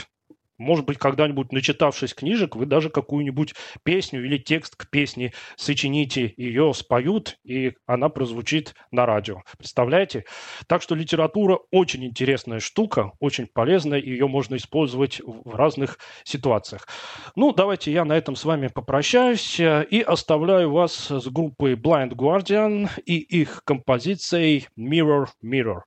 может 0.59 0.85
быть, 0.85 0.99
когда-нибудь, 0.99 1.53
начитавшись 1.53 2.15
книжек, 2.15 2.57
вы 2.57 2.67
даже 2.67 2.91
какую-нибудь 2.91 3.55
песню 3.83 4.25
или 4.25 4.39
текст 4.39 4.77
к 4.77 4.89
песне 4.91 5.33
сочините, 5.57 6.33
ее 6.37 6.73
споют, 6.75 7.39
и 7.45 7.73
она 7.87 8.09
прозвучит 8.09 8.75
на 8.91 9.07
радио. 9.07 9.43
Представляете? 9.57 10.25
Так 10.67 10.83
что 10.83 10.95
литература 10.95 11.59
очень 11.71 12.05
интересная 12.05 12.61
штука, 12.61 13.13
очень 13.21 13.47
полезная, 13.47 14.01
ее 14.01 14.29
можно 14.29 14.57
использовать 14.57 15.21
в 15.21 15.55
разных 15.55 15.99
ситуациях. 16.25 16.87
Ну, 17.37 17.53
давайте 17.53 17.93
я 17.93 18.05
на 18.05 18.17
этом 18.17 18.37
с 18.37 18.45
вами 18.45 18.69
попрощаюсь 18.69 19.59
э, 19.61 19.87
и 19.91 20.01
оставляю 20.01 20.71
вас 20.73 21.11
с 21.11 21.27
группой 21.29 21.75
Blind 21.75 22.11
Guardian 22.11 22.89
и 23.05 23.19
их 23.19 23.63
композицией 23.65 24.69
Mirror 24.79 25.27
Mirror. 25.43 25.81